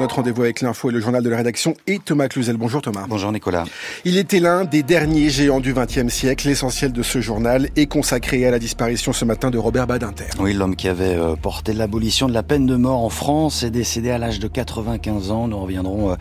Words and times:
notre 0.00 0.16
rendez-vous 0.16 0.42
avec 0.42 0.62
l'info 0.62 0.88
et 0.88 0.92
le 0.92 1.00
journal 1.00 1.22
de 1.22 1.28
la 1.28 1.36
rédaction 1.36 1.74
et 1.86 1.98
Thomas 1.98 2.28
Cluzel. 2.28 2.56
Bonjour 2.56 2.80
Thomas. 2.80 3.04
Bonjour 3.06 3.30
Nicolas. 3.32 3.64
Il 4.06 4.16
était 4.16 4.40
l'un 4.40 4.64
des 4.64 4.82
derniers 4.82 5.28
géants 5.28 5.60
du 5.60 5.74
XXe 5.74 6.08
siècle. 6.08 6.48
L'essentiel 6.48 6.92
de 6.92 7.02
ce 7.02 7.20
journal 7.20 7.68
est 7.76 7.84
consacré 7.84 8.46
à 8.46 8.50
la 8.50 8.58
disparition 8.58 9.12
ce 9.12 9.26
matin 9.26 9.50
de 9.50 9.58
Robert 9.58 9.86
Badinter. 9.86 10.24
Oui, 10.38 10.54
l'homme 10.54 10.74
qui 10.74 10.88
avait 10.88 11.16
euh, 11.16 11.36
porté 11.36 11.74
l'abolition 11.74 12.28
de 12.28 12.32
la 12.32 12.42
peine 12.42 12.64
de 12.64 12.76
mort 12.76 13.04
en 13.04 13.10
France 13.10 13.62
est 13.62 13.70
décédé 13.70 14.10
à 14.10 14.16
l'âge 14.16 14.40
de 14.40 14.48
95 14.48 15.30
ans. 15.32 15.48
Nous 15.48 15.58
reviendrons 15.58 16.12
euh, 16.12 16.14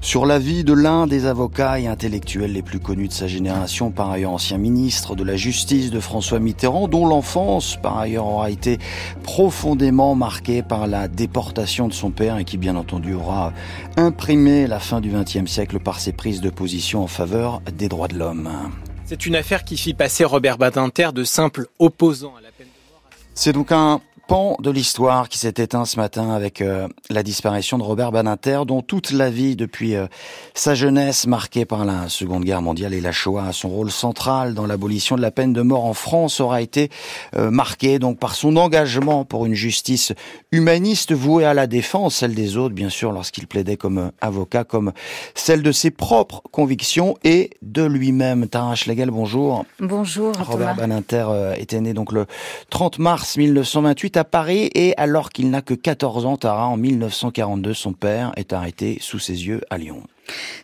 sur 0.00 0.24
la 0.24 0.38
vie 0.38 0.64
de 0.64 0.72
l'un 0.72 1.06
des 1.06 1.26
avocats 1.26 1.78
et 1.78 1.86
intellectuels 1.86 2.54
les 2.54 2.62
plus 2.62 2.80
connus 2.80 3.08
de 3.08 3.12
sa 3.12 3.26
génération, 3.26 3.90
par 3.90 4.10
ailleurs 4.10 4.32
ancien 4.32 4.56
ministre 4.56 5.14
de 5.14 5.24
la 5.24 5.36
Justice 5.36 5.90
de 5.90 6.00
François 6.00 6.38
Mitterrand, 6.38 6.88
dont 6.88 7.06
l'enfance, 7.06 7.76
par 7.82 7.98
ailleurs, 7.98 8.26
aura 8.26 8.50
été 8.50 8.78
profondément 9.22 10.14
marquée 10.14 10.62
par 10.62 10.86
la 10.86 11.06
déportation 11.06 11.86
de 11.86 11.92
son 11.92 12.10
père 12.10 12.38
et 12.38 12.44
qui, 12.44 12.56
bien 12.56 12.76
entendu, 12.76 13.12
aura 13.12 13.25
imprimé 13.96 14.66
la 14.66 14.78
fin 14.78 15.00
du 15.00 15.10
XXe 15.10 15.50
siècle 15.50 15.78
par 15.78 16.00
ses 16.00 16.12
prises 16.12 16.40
de 16.40 16.50
position 16.50 17.02
en 17.02 17.06
faveur 17.06 17.60
des 17.72 17.88
droits 17.88 18.08
de 18.08 18.18
l'homme. 18.18 18.50
C'est 19.04 19.26
une 19.26 19.36
affaire 19.36 19.64
qui 19.64 19.76
fit 19.76 19.94
passer 19.94 20.24
Robert 20.24 20.58
Badinter 20.58 21.10
de 21.14 21.24
simple 21.24 21.66
opposant 21.78 22.34
à 22.36 22.40
la 22.40 22.50
peine 22.50 22.66
de 22.66 22.92
mort. 22.92 23.02
C'est 23.34 23.52
donc 23.52 23.70
un 23.70 24.00
pan 24.26 24.56
de 24.60 24.70
l'histoire 24.70 25.28
qui 25.28 25.38
s'est 25.38 25.54
éteint 25.56 25.84
ce 25.84 25.98
matin 25.98 26.30
avec 26.30 26.60
euh, 26.60 26.88
la 27.10 27.22
disparition 27.22 27.78
de 27.78 27.82
Robert 27.82 28.10
Badinter, 28.10 28.62
dont 28.66 28.82
toute 28.82 29.12
la 29.12 29.30
vie 29.30 29.54
depuis 29.54 29.94
euh, 29.94 30.06
sa 30.54 30.74
jeunesse 30.74 31.26
marquée 31.26 31.64
par 31.64 31.84
la 31.84 32.08
Seconde 32.08 32.44
Guerre 32.44 32.62
mondiale 32.62 32.94
et 32.94 33.00
la 33.00 33.12
Shoah, 33.12 33.52
son 33.52 33.68
rôle 33.68 33.90
central 33.90 34.54
dans 34.54 34.66
l'abolition 34.66 35.16
de 35.16 35.22
la 35.22 35.30
peine 35.30 35.52
de 35.52 35.62
mort 35.62 35.84
en 35.84 35.94
France 35.94 36.40
aura 36.40 36.60
été 36.60 36.90
euh, 37.36 37.50
marqué 37.50 37.98
donc 37.98 38.18
par 38.18 38.34
son 38.34 38.56
engagement 38.56 39.24
pour 39.24 39.46
une 39.46 39.54
justice 39.54 40.12
humaniste 40.50 41.12
vouée 41.12 41.44
à 41.44 41.54
la 41.54 41.66
défense, 41.66 42.16
celle 42.16 42.34
des 42.34 42.56
autres 42.56 42.74
bien 42.74 42.90
sûr 42.90 43.12
lorsqu'il 43.12 43.46
plaidait 43.46 43.76
comme 43.76 44.10
avocat, 44.20 44.64
comme 44.64 44.92
celle 45.34 45.62
de 45.62 45.72
ses 45.72 45.90
propres 45.90 46.42
convictions 46.50 47.16
et 47.22 47.50
de 47.62 47.84
lui-même. 47.84 48.48
Tara 48.48 48.74
Schlegel, 48.74 49.10
bonjour. 49.10 49.64
Bonjour. 49.78 50.32
Robert 50.40 50.74
Badinter 50.74 51.54
était 51.56 51.80
né 51.80 51.94
donc 51.94 52.12
le 52.12 52.26
30 52.70 52.98
mars 52.98 53.36
1928 53.36 54.15
à 54.16 54.24
Paris 54.24 54.70
et 54.74 54.94
alors 54.96 55.30
qu'il 55.30 55.50
n'a 55.50 55.62
que 55.62 55.74
14 55.74 56.26
ans, 56.26 56.36
Tara, 56.36 56.66
en 56.66 56.76
1942, 56.76 57.74
son 57.74 57.92
père 57.92 58.32
est 58.36 58.52
arrêté 58.52 58.98
sous 59.00 59.18
ses 59.18 59.46
yeux 59.46 59.60
à 59.70 59.78
Lyon. 59.78 60.02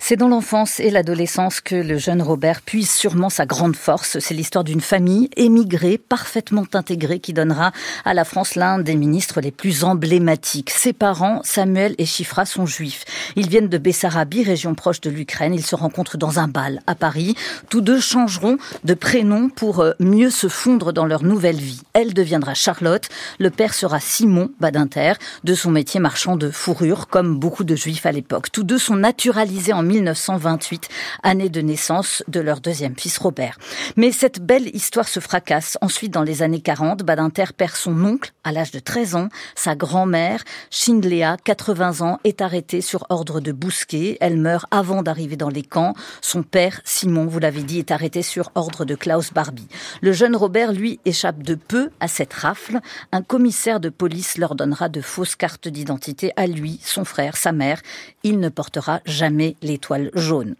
C'est 0.00 0.16
dans 0.16 0.28
l'enfance 0.28 0.80
et 0.80 0.90
l'adolescence 0.90 1.60
que 1.60 1.74
le 1.74 1.96
jeune 1.96 2.22
Robert 2.22 2.62
puise 2.62 2.90
sûrement 2.90 3.30
sa 3.30 3.46
grande 3.46 3.76
force. 3.76 4.18
C'est 4.18 4.34
l'histoire 4.34 4.64
d'une 4.64 4.80
famille 4.80 5.30
émigrée, 5.36 5.98
parfaitement 5.98 6.64
intégrée, 6.72 7.20
qui 7.20 7.32
donnera 7.32 7.72
à 8.04 8.14
la 8.14 8.24
France 8.24 8.54
l'un 8.56 8.78
des 8.78 8.96
ministres 8.96 9.40
les 9.40 9.52
plus 9.52 9.84
emblématiques. 9.84 10.70
Ses 10.70 10.92
parents, 10.92 11.40
Samuel 11.44 11.94
et 11.98 12.06
Chifra, 12.06 12.44
sont 12.46 12.66
juifs. 12.66 13.04
Ils 13.36 13.48
viennent 13.48 13.68
de 13.68 13.78
Bessarabie, 13.78 14.42
région 14.42 14.74
proche 14.74 15.00
de 15.00 15.10
l'Ukraine. 15.10 15.54
Ils 15.54 15.64
se 15.64 15.76
rencontrent 15.76 16.18
dans 16.18 16.38
un 16.38 16.48
bal 16.48 16.80
à 16.86 16.94
Paris. 16.94 17.36
Tous 17.68 17.80
deux 17.80 18.00
changeront 18.00 18.58
de 18.84 18.94
prénom 18.94 19.48
pour 19.48 19.80
euh, 19.80 19.92
mieux 20.00 20.30
se 20.30 20.48
fondre 20.48 20.92
dans 20.92 21.06
leur 21.06 21.22
nouvelle 21.22 21.56
vie. 21.56 21.80
Elle 21.92 22.14
deviendra 22.14 22.54
Charlotte. 22.54 23.08
Le 23.38 23.50
père 23.50 23.74
sera 23.74 24.00
Simon 24.00 24.50
Badinter, 24.60 25.12
de 25.44 25.54
son 25.54 25.70
métier 25.70 26.00
marchand 26.00 26.36
de 26.36 26.50
fourrure, 26.50 27.06
comme 27.06 27.38
beaucoup 27.38 27.64
de 27.64 27.76
juifs 27.76 28.06
à 28.06 28.12
l'époque. 28.12 28.50
Tous 28.50 28.64
deux 28.64 28.78
sont 28.78 28.96
naturalisés 28.96 29.51
en 29.72 29.82
1928, 29.82 30.88
année 31.22 31.48
de 31.48 31.60
naissance 31.60 32.22
de 32.26 32.40
leur 32.40 32.60
deuxième 32.60 32.96
fils 32.96 33.18
Robert. 33.18 33.58
Mais 33.96 34.10
cette 34.10 34.40
belle 34.40 34.74
histoire 34.74 35.08
se 35.08 35.20
fracasse. 35.20 35.76
Ensuite, 35.82 36.12
dans 36.12 36.22
les 36.22 36.42
années 36.42 36.62
40, 36.62 37.02
Badinter 37.02 37.52
perd 37.56 37.74
son 37.74 38.04
oncle 38.04 38.32
à 38.44 38.52
l'âge 38.52 38.70
de 38.70 38.78
13 38.78 39.14
ans. 39.14 39.28
Sa 39.54 39.74
grand-mère, 39.74 40.42
Shindlea, 40.70 41.36
80 41.44 42.00
ans, 42.00 42.18
est 42.24 42.40
arrêtée 42.40 42.80
sur 42.80 43.04
ordre 43.10 43.40
de 43.40 43.52
Bousquet. 43.52 44.16
Elle 44.20 44.38
meurt 44.38 44.66
avant 44.70 45.02
d'arriver 45.02 45.36
dans 45.36 45.50
les 45.50 45.62
camps. 45.62 45.94
Son 46.22 46.42
père, 46.42 46.80
Simon, 46.84 47.26
vous 47.26 47.38
l'avez 47.38 47.62
dit, 47.62 47.78
est 47.78 47.90
arrêté 47.90 48.22
sur 48.22 48.52
ordre 48.54 48.86
de 48.86 48.94
Klaus 48.94 49.32
Barbie. 49.34 49.68
Le 50.00 50.12
jeune 50.12 50.34
Robert, 50.34 50.72
lui, 50.72 50.98
échappe 51.04 51.42
de 51.42 51.56
peu 51.56 51.90
à 52.00 52.08
cette 52.08 52.32
rafle. 52.32 52.80
Un 53.12 53.22
commissaire 53.22 53.80
de 53.80 53.90
police 53.90 54.38
leur 54.38 54.54
donnera 54.54 54.88
de 54.88 55.02
fausses 55.02 55.36
cartes 55.36 55.68
d'identité 55.68 56.32
à 56.36 56.46
lui, 56.46 56.80
son 56.82 57.04
frère, 57.04 57.36
sa 57.36 57.52
mère. 57.52 57.82
Il 58.22 58.40
ne 58.40 58.48
portera 58.48 59.00
jamais 59.04 59.41
l'étoile 59.62 60.10
jaune. 60.14 60.54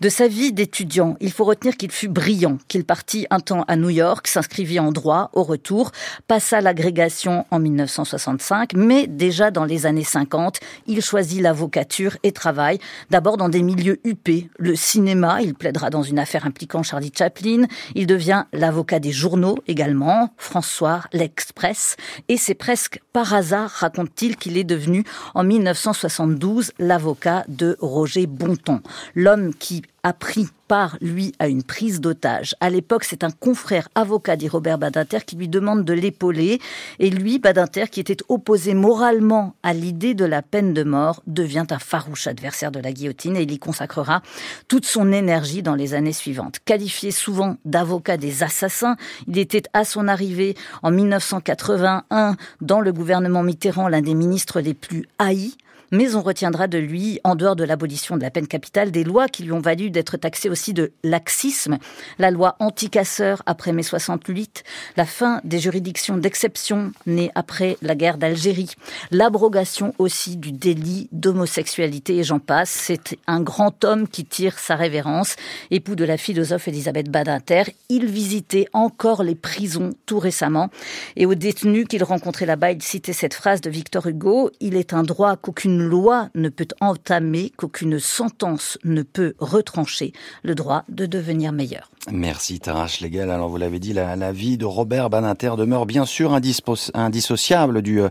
De 0.00 0.08
sa 0.08 0.28
vie 0.28 0.52
d'étudiant, 0.52 1.16
il 1.20 1.32
faut 1.32 1.44
retenir 1.44 1.76
qu'il 1.76 1.90
fut 1.90 2.08
brillant, 2.08 2.58
qu'il 2.68 2.84
partit 2.84 3.26
un 3.30 3.40
temps 3.40 3.64
à 3.68 3.76
New 3.76 3.90
York, 3.90 4.26
s'inscrivit 4.26 4.80
en 4.80 4.92
droit, 4.92 5.30
au 5.32 5.42
retour, 5.42 5.90
passa 6.26 6.60
l'agrégation 6.60 7.46
en 7.50 7.58
1965, 7.58 8.74
mais 8.74 9.06
déjà 9.06 9.50
dans 9.50 9.64
les 9.64 9.86
années 9.86 10.04
50, 10.04 10.60
il 10.86 11.02
choisit 11.02 11.40
l'avocature 11.40 12.16
et 12.22 12.32
travaille 12.32 12.78
d'abord 13.10 13.36
dans 13.36 13.48
des 13.48 13.62
milieux 13.62 13.98
huppés, 14.04 14.50
le 14.58 14.74
cinéma, 14.76 15.42
il 15.42 15.54
plaidera 15.54 15.90
dans 15.90 16.02
une 16.02 16.18
affaire 16.18 16.46
impliquant 16.46 16.82
Charlie 16.82 17.12
Chaplin, 17.16 17.64
il 17.94 18.06
devient 18.06 18.44
l'avocat 18.52 19.00
des 19.00 19.12
journaux 19.12 19.58
également, 19.66 20.32
François, 20.36 21.02
l'Express, 21.12 21.96
et 22.28 22.36
c'est 22.36 22.54
presque 22.54 23.00
par 23.12 23.34
hasard, 23.34 23.70
raconte-t-il, 23.70 24.36
qu'il 24.36 24.56
est 24.56 24.64
devenu 24.64 25.04
en 25.34 25.44
1972 25.44 26.72
l'avocat 26.78 27.44
de 27.48 27.76
Roger 27.80 28.26
Bonton, 28.28 28.80
l'homme 29.14 29.54
qui 29.54 29.82
a 30.02 30.12
pris 30.12 30.48
part, 30.68 30.96
lui, 31.00 31.32
à 31.38 31.48
une 31.48 31.62
prise 31.62 32.00
d'otage. 32.00 32.54
À 32.60 32.70
l'époque, 32.70 33.04
c'est 33.04 33.24
un 33.24 33.30
confrère 33.30 33.88
avocat, 33.94 34.36
dit 34.36 34.48
Robert 34.48 34.78
Badinter, 34.78 35.18
qui 35.26 35.34
lui 35.34 35.48
demande 35.48 35.84
de 35.84 35.92
l'épauler. 35.92 36.60
Et 36.98 37.10
lui, 37.10 37.38
Badinter, 37.38 37.86
qui 37.90 38.00
était 38.00 38.16
opposé 38.28 38.74
moralement 38.74 39.54
à 39.62 39.72
l'idée 39.72 40.14
de 40.14 40.24
la 40.24 40.42
peine 40.42 40.74
de 40.74 40.84
mort, 40.84 41.22
devient 41.26 41.66
un 41.70 41.78
farouche 41.78 42.26
adversaire 42.26 42.70
de 42.70 42.80
la 42.80 42.92
guillotine 42.92 43.36
et 43.36 43.42
il 43.42 43.50
y 43.50 43.58
consacrera 43.58 44.22
toute 44.68 44.84
son 44.84 45.10
énergie 45.10 45.62
dans 45.62 45.74
les 45.74 45.94
années 45.94 46.12
suivantes. 46.12 46.58
Qualifié 46.64 47.10
souvent 47.10 47.56
d'avocat 47.64 48.16
des 48.16 48.42
assassins, 48.42 48.96
il 49.26 49.38
était 49.38 49.64
à 49.72 49.84
son 49.84 50.06
arrivée 50.06 50.54
en 50.82 50.90
1981 50.90 52.36
dans 52.60 52.80
le 52.80 52.92
gouvernement 52.92 53.42
Mitterrand 53.42 53.88
l'un 53.88 54.02
des 54.02 54.14
ministres 54.14 54.60
les 54.60 54.74
plus 54.74 55.08
haïs 55.18 55.56
mais 55.90 56.14
on 56.14 56.22
retiendra 56.22 56.68
de 56.68 56.78
lui, 56.78 57.20
en 57.24 57.34
dehors 57.34 57.56
de 57.56 57.64
l'abolition 57.64 58.16
de 58.16 58.22
la 58.22 58.30
peine 58.30 58.46
capitale, 58.46 58.90
des 58.90 59.04
lois 59.04 59.28
qui 59.28 59.42
lui 59.42 59.52
ont 59.52 59.60
valu 59.60 59.90
d'être 59.90 60.16
taxé 60.16 60.48
aussi 60.48 60.74
de 60.74 60.92
laxisme, 61.02 61.78
la 62.18 62.30
loi 62.30 62.56
anti-casseur 62.58 63.42
après 63.46 63.72
mai 63.72 63.82
68, 63.82 64.64
la 64.96 65.06
fin 65.06 65.40
des 65.44 65.58
juridictions 65.58 66.16
d'exception 66.16 66.92
née 67.06 67.30
après 67.34 67.76
la 67.82 67.94
guerre 67.94 68.18
d'Algérie, 68.18 68.70
l'abrogation 69.10 69.94
aussi 69.98 70.36
du 70.36 70.52
délit 70.52 71.08
d'homosexualité 71.12 72.18
et 72.18 72.24
j'en 72.24 72.38
passe. 72.38 72.70
C'est 72.70 73.18
un 73.26 73.40
grand 73.40 73.84
homme 73.84 74.08
qui 74.08 74.24
tire 74.24 74.58
sa 74.58 74.76
révérence, 74.76 75.36
époux 75.70 75.94
de 75.94 76.04
la 76.04 76.16
philosophe 76.16 76.68
Elisabeth 76.68 77.10
Badinter. 77.10 77.64
Il 77.88 78.06
visitait 78.06 78.68
encore 78.72 79.22
les 79.22 79.34
prisons 79.34 79.94
tout 80.06 80.18
récemment 80.18 80.70
et 81.16 81.26
aux 81.26 81.34
détenus 81.34 81.86
qu'il 81.88 82.04
rencontrait 82.04 82.46
là-bas, 82.46 82.72
il 82.72 82.82
citait 82.82 83.12
cette 83.12 83.34
phrase 83.34 83.60
de 83.60 83.70
Victor 83.70 84.06
Hugo, 84.06 84.50
il 84.60 84.76
est 84.76 84.92
un 84.92 85.02
droit 85.02 85.36
qu'aucune 85.36 85.77
loi 85.82 86.28
ne 86.34 86.48
peut 86.48 86.68
entamer, 86.80 87.52
qu'aucune 87.56 87.98
sentence 87.98 88.78
ne 88.84 89.02
peut 89.02 89.34
retrancher 89.38 90.12
le 90.42 90.54
droit 90.54 90.84
de 90.88 91.06
devenir 91.06 91.52
meilleur. 91.52 91.90
Merci 92.10 92.58
Tarache 92.60 93.00
Légal. 93.00 93.30
Alors 93.30 93.48
vous 93.48 93.56
l'avez 93.56 93.78
dit, 93.78 93.92
la, 93.92 94.32
vie 94.32 94.56
de 94.56 94.64
Robert 94.64 95.10
Banater 95.10 95.52
demeure 95.56 95.86
bien 95.86 96.06
sûr 96.06 96.32
indissociable 96.32 97.82
du, 97.82 98.00
euh, 98.00 98.08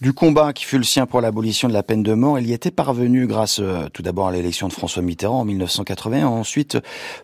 du 0.00 0.12
combat 0.12 0.52
qui 0.52 0.64
fut 0.64 0.78
le 0.78 0.84
sien 0.84 1.06
pour 1.06 1.20
l'abolition 1.20 1.68
de 1.68 1.72
la 1.72 1.82
peine 1.82 2.02
de 2.02 2.12
mort. 2.14 2.38
Il 2.38 2.46
y 2.46 2.52
était 2.52 2.70
parvenu 2.70 3.26
grâce 3.26 3.58
euh, 3.60 3.88
tout 3.92 4.02
d'abord 4.02 4.28
à 4.28 4.32
l'élection 4.32 4.68
de 4.68 4.72
François 4.72 5.02
Mitterrand 5.02 5.40
en 5.40 5.44
1980, 5.44 6.26
ensuite 6.26 6.78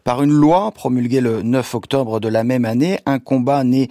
par 0.04 0.22
une 0.22 0.32
loi 0.32 0.72
promulguée 0.72 1.20
le 1.20 1.42
9 1.42 1.74
octobre 1.74 2.20
de 2.20 2.28
la 2.28 2.44
même 2.44 2.64
année, 2.64 2.98
un 3.06 3.18
combat 3.18 3.62
né 3.64 3.88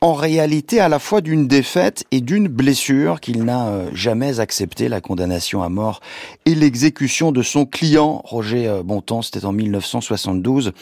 en 0.00 0.14
réalité 0.14 0.80
à 0.80 0.88
la 0.88 0.98
fois 0.98 1.20
d'une 1.20 1.48
défaite 1.48 2.04
et 2.12 2.20
d'une 2.20 2.48
blessure 2.48 3.20
qu'il 3.20 3.44
n'a 3.44 3.68
euh, 3.68 3.90
jamais 3.92 4.38
accepté 4.40 4.88
la 4.88 5.00
condamnation 5.00 5.62
à 5.62 5.68
mort 5.68 6.00
et 6.46 6.54
l'exécution 6.54 7.32
de 7.32 7.42
son 7.42 7.66
client 7.66 8.22
Roger 8.24 8.68
euh, 8.68 8.82
Bontemps, 8.82 9.22
c'était 9.22 9.44
en 9.44 9.52
1972 9.52 10.72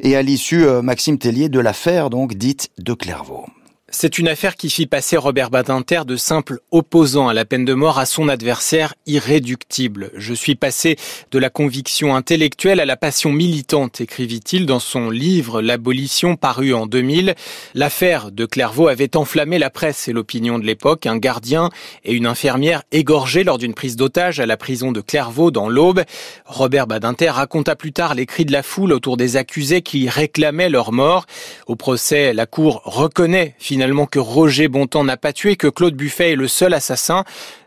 et 0.00 0.16
à 0.16 0.22
l'issue 0.22 0.64
euh, 0.64 0.82
Maxime 0.82 1.18
Tellier 1.18 1.48
de 1.48 1.60
l'affaire 1.60 2.08
donc 2.08 2.34
dite 2.34 2.70
de 2.78 2.94
Clairvaux. 2.94 3.46
C'est 3.96 4.18
une 4.18 4.26
affaire 4.26 4.56
qui 4.56 4.70
fit 4.70 4.86
passer 4.86 5.16
Robert 5.16 5.50
Badinter 5.50 6.02
de 6.04 6.16
simple 6.16 6.58
opposant 6.72 7.28
à 7.28 7.32
la 7.32 7.44
peine 7.44 7.64
de 7.64 7.74
mort 7.74 8.00
à 8.00 8.06
son 8.06 8.28
adversaire 8.28 8.92
irréductible. 9.06 10.10
Je 10.16 10.34
suis 10.34 10.56
passé 10.56 10.96
de 11.30 11.38
la 11.38 11.48
conviction 11.48 12.16
intellectuelle 12.16 12.80
à 12.80 12.86
la 12.86 12.96
passion 12.96 13.30
militante, 13.30 14.00
écrivit-il 14.00 14.66
dans 14.66 14.80
son 14.80 15.10
livre 15.10 15.62
L'abolition 15.62 16.34
paru 16.34 16.74
en 16.74 16.86
2000. 16.88 17.36
L'affaire 17.74 18.32
de 18.32 18.46
Clairvaux 18.46 18.88
avait 18.88 19.16
enflammé 19.16 19.60
la 19.60 19.70
presse 19.70 20.08
et 20.08 20.12
l'opinion 20.12 20.58
de 20.58 20.66
l'époque. 20.66 21.06
Un 21.06 21.16
gardien 21.16 21.70
et 22.02 22.14
une 22.14 22.26
infirmière 22.26 22.82
égorgés 22.90 23.44
lors 23.44 23.58
d'une 23.58 23.74
prise 23.74 23.94
d'otage 23.94 24.40
à 24.40 24.46
la 24.46 24.56
prison 24.56 24.90
de 24.90 25.02
Clairvaux 25.02 25.52
dans 25.52 25.68
l'Aube. 25.68 26.02
Robert 26.46 26.88
Badinter 26.88 27.30
raconta 27.30 27.76
plus 27.76 27.92
tard 27.92 28.16
les 28.16 28.26
cris 28.26 28.44
de 28.44 28.52
la 28.52 28.64
foule 28.64 28.92
autour 28.92 29.16
des 29.16 29.36
accusés 29.36 29.82
qui 29.82 30.08
réclamaient 30.08 30.68
leur 30.68 30.90
mort. 30.90 31.26
Au 31.68 31.76
procès, 31.76 32.32
la 32.32 32.46
cour 32.46 32.82
reconnaît 32.84 33.54
finalement 33.60 33.83
que 34.10 34.18
Roger 34.18 34.68
Bontemps 34.68 35.04
n'a 35.04 35.16
pas 35.16 35.32
tué, 35.32 35.56
que 35.56 35.66
Claude 35.66 35.94
Buffet 35.94 36.32
est 36.32 36.36
le 36.36 36.48
seul 36.48 36.74
assassin. 36.74 37.24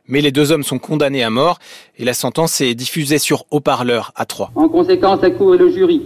Mais 0.08 0.22
les 0.22 0.32
deux 0.32 0.52
hommes 0.52 0.64
sont 0.64 0.80
condamnés 0.80 1.24
à 1.24 1.30
mort 1.30 1.60
et 1.98 2.06
la 2.06 2.14
sentence 2.14 2.62
est 2.62 2.74
diffusée 2.76 3.20
sur 3.20 3.46
haut-parleur 3.52 4.14
à 4.16 4.26
Troyes. 4.26 4.52
En 4.56 4.70
conséquence, 4.70 5.20
la 5.22 5.32
Cour 5.32 5.56
et 5.56 5.58
le 5.58 5.70
jury, 5.70 6.04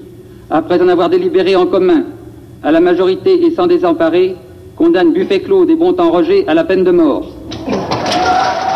après 0.49 0.81
en 0.81 0.87
avoir 0.87 1.09
délibéré 1.09 1.55
en 1.55 1.67
commun, 1.67 2.05
à 2.63 2.71
la 2.71 2.79
majorité 2.79 3.45
et 3.45 3.53
sans 3.55 3.67
désemparer, 3.67 4.35
condamnent 4.75 5.13
Buffet 5.13 5.41
Claude 5.41 5.69
et 5.69 5.75
Bontemps 5.75 6.11
Roger 6.11 6.45
à 6.47 6.55
la 6.55 6.63
peine 6.63 6.83
de 6.83 6.91
mort. 6.91 7.27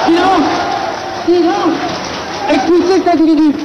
Silence 0.05 0.49
Silence 1.25 1.77
Expulsez 2.51 3.01
cet 3.03 3.07
individu 3.07 3.55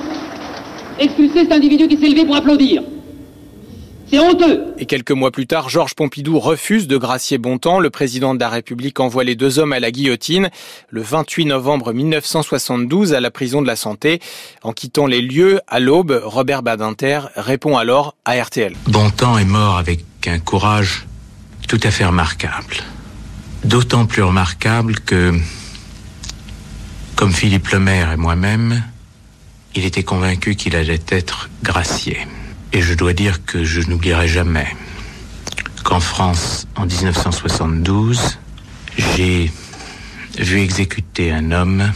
Expulsez 0.98 1.40
cet 1.40 1.52
individu 1.52 1.88
qui 1.88 1.98
s'est 1.98 2.08
levé 2.08 2.24
pour 2.24 2.36
applaudir 2.36 2.82
c'est 4.10 4.18
honteux 4.18 4.74
Et 4.78 4.86
quelques 4.86 5.12
mois 5.12 5.30
plus 5.30 5.46
tard, 5.46 5.68
Georges 5.68 5.94
Pompidou 5.94 6.38
refuse 6.40 6.88
de 6.88 6.96
gracier 6.96 7.38
Bontemps. 7.38 7.78
Le 7.78 7.90
président 7.90 8.34
de 8.34 8.40
la 8.40 8.48
République 8.48 8.98
envoie 8.98 9.24
les 9.24 9.36
deux 9.36 9.58
hommes 9.58 9.72
à 9.72 9.80
la 9.80 9.90
guillotine 9.90 10.50
le 10.88 11.02
28 11.02 11.44
novembre 11.44 11.92
1972 11.92 13.14
à 13.14 13.20
la 13.20 13.30
prison 13.30 13.62
de 13.62 13.66
la 13.66 13.76
Santé. 13.76 14.20
En 14.62 14.72
quittant 14.72 15.06
les 15.06 15.22
lieux, 15.22 15.60
à 15.68 15.78
l'aube, 15.78 16.20
Robert 16.24 16.62
Badinter 16.62 17.20
répond 17.36 17.76
alors 17.76 18.16
à 18.24 18.40
RTL. 18.42 18.74
Bontemps 18.86 19.38
est 19.38 19.44
mort 19.44 19.76
avec 19.76 20.04
un 20.26 20.38
courage 20.38 21.06
tout 21.68 21.80
à 21.82 21.90
fait 21.90 22.04
remarquable. 22.04 22.78
D'autant 23.64 24.06
plus 24.06 24.22
remarquable 24.22 24.98
que, 25.00 25.32
comme 27.14 27.32
Philippe 27.32 27.68
Lemaire 27.68 28.12
et 28.12 28.16
moi-même, 28.16 28.82
il 29.76 29.84
était 29.84 30.02
convaincu 30.02 30.56
qu'il 30.56 30.74
allait 30.74 30.98
être 31.10 31.48
gracié. 31.62 32.26
Et 32.72 32.82
je 32.82 32.94
dois 32.94 33.12
dire 33.12 33.44
que 33.44 33.64
je 33.64 33.80
n'oublierai 33.88 34.28
jamais 34.28 34.68
qu'en 35.82 36.00
France, 36.00 36.68
en 36.76 36.86
1972, 36.86 38.38
j'ai 38.96 39.50
vu 40.38 40.60
exécuter 40.60 41.32
un 41.32 41.50
homme 41.50 41.90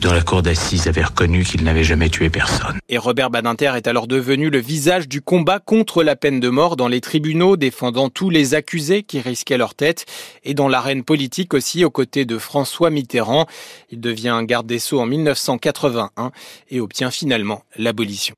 dont 0.00 0.12
la 0.12 0.20
cour 0.20 0.42
d'assises 0.42 0.86
avait 0.86 1.02
reconnu 1.02 1.42
qu'il 1.42 1.64
n'avait 1.64 1.82
jamais 1.82 2.08
tué 2.08 2.30
personne. 2.30 2.78
Et 2.88 2.98
Robert 2.98 3.30
Badinter 3.30 3.72
est 3.76 3.88
alors 3.88 4.06
devenu 4.06 4.50
le 4.50 4.58
visage 4.58 5.08
du 5.08 5.20
combat 5.22 5.58
contre 5.58 6.02
la 6.02 6.14
peine 6.14 6.38
de 6.38 6.48
mort 6.48 6.76
dans 6.76 6.88
les 6.88 7.00
tribunaux, 7.00 7.56
défendant 7.56 8.08
tous 8.08 8.30
les 8.30 8.54
accusés 8.54 9.02
qui 9.02 9.20
risquaient 9.20 9.56
leur 9.56 9.74
tête, 9.74 10.06
et 10.44 10.54
dans 10.54 10.68
l'arène 10.68 11.02
politique 11.02 11.54
aussi, 11.54 11.84
aux 11.84 11.90
côtés 11.90 12.24
de 12.24 12.38
François 12.38 12.90
Mitterrand. 12.90 13.46
Il 13.90 14.00
devient 14.00 14.40
garde 14.44 14.66
des 14.66 14.78
Sceaux 14.78 15.00
en 15.00 15.06
1981 15.06 16.30
et 16.70 16.80
obtient 16.80 17.10
finalement 17.10 17.64
l'abolition. 17.76 18.36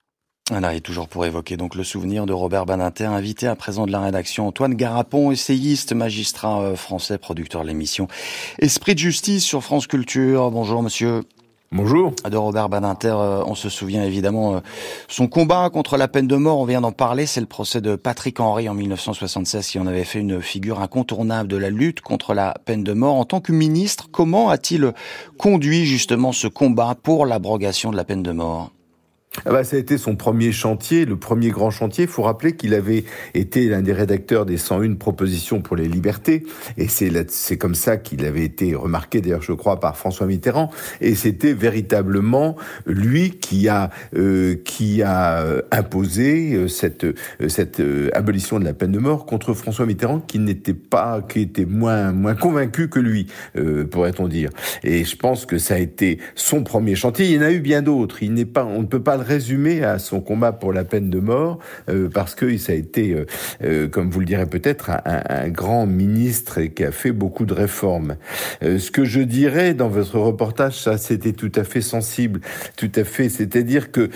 Voilà, 0.50 0.74
et 0.74 0.80
toujours 0.80 1.08
pour 1.08 1.26
évoquer 1.26 1.58
donc 1.58 1.74
le 1.74 1.84
souvenir 1.84 2.24
de 2.24 2.32
Robert 2.32 2.64
Baninter, 2.64 3.04
invité 3.04 3.46
à 3.46 3.54
présent 3.54 3.84
de 3.84 3.92
la 3.92 4.00
rédaction 4.00 4.46
Antoine 4.46 4.74
Garapon, 4.74 5.30
essayiste, 5.30 5.92
magistrat 5.92 6.62
euh, 6.62 6.74
français, 6.74 7.18
producteur 7.18 7.62
de 7.62 7.66
l'émission 7.66 8.08
Esprit 8.58 8.94
de 8.94 8.98
justice 8.98 9.44
sur 9.44 9.62
France 9.62 9.86
Culture. 9.86 10.50
Bonjour 10.50 10.82
monsieur. 10.82 11.20
Bonjour. 11.70 12.14
De 12.24 12.36
Robert 12.38 12.70
Badinter, 12.70 13.14
euh, 13.14 13.42
on 13.44 13.54
se 13.54 13.68
souvient 13.68 14.02
évidemment 14.02 14.54
euh, 14.54 14.60
son 15.06 15.28
combat 15.28 15.68
contre 15.68 15.98
la 15.98 16.08
peine 16.08 16.26
de 16.26 16.36
mort, 16.36 16.60
on 16.60 16.64
vient 16.64 16.80
d'en 16.80 16.92
parler, 16.92 17.26
c'est 17.26 17.40
le 17.40 17.46
procès 17.46 17.82
de 17.82 17.94
Patrick 17.94 18.40
Henry 18.40 18.70
en 18.70 18.74
1976 18.74 19.66
qui 19.66 19.78
en 19.78 19.86
avait 19.86 20.04
fait 20.04 20.20
une 20.20 20.40
figure 20.40 20.80
incontournable 20.80 21.50
de 21.50 21.58
la 21.58 21.68
lutte 21.68 22.00
contre 22.00 22.32
la 22.32 22.54
peine 22.64 22.84
de 22.84 22.94
mort. 22.94 23.16
En 23.16 23.26
tant 23.26 23.42
que 23.42 23.52
ministre, 23.52 24.08
comment 24.10 24.48
a-t-il 24.48 24.94
conduit 25.36 25.84
justement 25.84 26.32
ce 26.32 26.46
combat 26.46 26.96
pour 27.02 27.26
l'abrogation 27.26 27.90
de 27.90 27.96
la 27.96 28.04
peine 28.04 28.22
de 28.22 28.32
mort? 28.32 28.70
Ah 29.44 29.52
bah, 29.52 29.62
ça 29.62 29.76
a 29.76 29.78
été 29.78 29.98
son 29.98 30.16
premier 30.16 30.52
chantier, 30.52 31.04
le 31.04 31.16
premier 31.16 31.50
grand 31.50 31.70
chantier. 31.70 32.04
Il 32.04 32.10
faut 32.10 32.22
rappeler 32.22 32.56
qu'il 32.56 32.74
avait 32.74 33.04
été 33.34 33.68
l'un 33.68 33.82
des 33.82 33.92
rédacteurs 33.92 34.46
des 34.46 34.56
101 34.56 34.94
propositions 34.94 35.60
pour 35.60 35.76
les 35.76 35.86
libertés. 35.86 36.44
Et 36.76 36.88
c'est, 36.88 37.56
comme 37.56 37.74
ça 37.74 37.98
qu'il 37.98 38.24
avait 38.24 38.44
été 38.44 38.74
remarqué, 38.74 39.20
d'ailleurs, 39.20 39.42
je 39.42 39.52
crois, 39.52 39.78
par 39.80 39.96
François 39.96 40.26
Mitterrand. 40.26 40.70
Et 41.00 41.14
c'était 41.14 41.52
véritablement 41.52 42.56
lui 42.86 43.30
qui 43.30 43.68
a, 43.68 43.90
euh, 44.16 44.56
euh, 45.00 45.62
imposé 45.70 46.54
euh, 46.54 46.68
cette, 46.68 47.82
abolition 48.12 48.58
de 48.58 48.64
la 48.64 48.72
peine 48.72 48.92
de 48.92 48.98
mort 48.98 49.24
contre 49.24 49.54
François 49.54 49.86
Mitterrand, 49.86 50.20
qui 50.20 50.38
n'était 50.38 50.74
pas, 50.74 51.22
qui 51.22 51.40
était 51.40 51.64
moins, 51.64 52.12
moins 52.12 52.34
convaincu 52.34 52.88
que 52.88 52.98
lui, 52.98 53.26
pourrait-on 53.90 54.26
dire. 54.26 54.50
Et 54.82 55.04
je 55.04 55.16
pense 55.16 55.46
que 55.46 55.58
ça 55.58 55.74
a 55.74 55.78
été 55.78 56.18
son 56.34 56.64
premier 56.64 56.94
chantier. 56.94 57.26
Il 57.26 57.32
y 57.32 57.38
en 57.38 57.42
a 57.42 57.52
eu 57.52 57.60
bien 57.60 57.82
d'autres. 57.82 58.22
Il 58.22 58.34
n'est 58.34 58.44
pas, 58.44 58.64
on 58.64 58.82
ne 58.82 58.86
peut 58.86 59.02
pas 59.02 59.17
le 59.18 59.24
résumer 59.24 59.84
à 59.84 59.98
son 59.98 60.20
combat 60.20 60.52
pour 60.52 60.72
la 60.72 60.84
peine 60.84 61.10
de 61.10 61.20
mort, 61.20 61.58
euh, 61.88 62.08
parce 62.08 62.34
que 62.34 62.56
ça 62.56 62.72
a 62.72 62.74
été, 62.74 63.12
euh, 63.12 63.26
euh, 63.62 63.88
comme 63.88 64.10
vous 64.10 64.20
le 64.20 64.26
direz 64.26 64.46
peut-être, 64.46 64.90
un, 65.04 65.48
grand 65.48 65.86
ministre 65.86 66.58
et 66.58 66.70
qui 66.70 66.84
a 66.84 66.92
fait 66.92 67.12
beaucoup 67.12 67.46
de 67.46 67.54
réformes. 67.54 68.16
ce 68.62 68.90
que 68.90 69.04
je 69.04 69.20
dirais 69.20 69.74
dans 69.74 69.88
votre 69.88 70.18
reportage, 70.18 70.78
ça 70.78 70.98
c'était 70.98 71.32
tout 71.32 71.52
à 71.54 71.64
fait 71.64 71.80
sensible, 71.80 72.40
tout 72.76 72.90
à 72.94 73.04
fait, 73.04 73.28
c'est-à-dire 73.28 73.90
que 73.90 74.10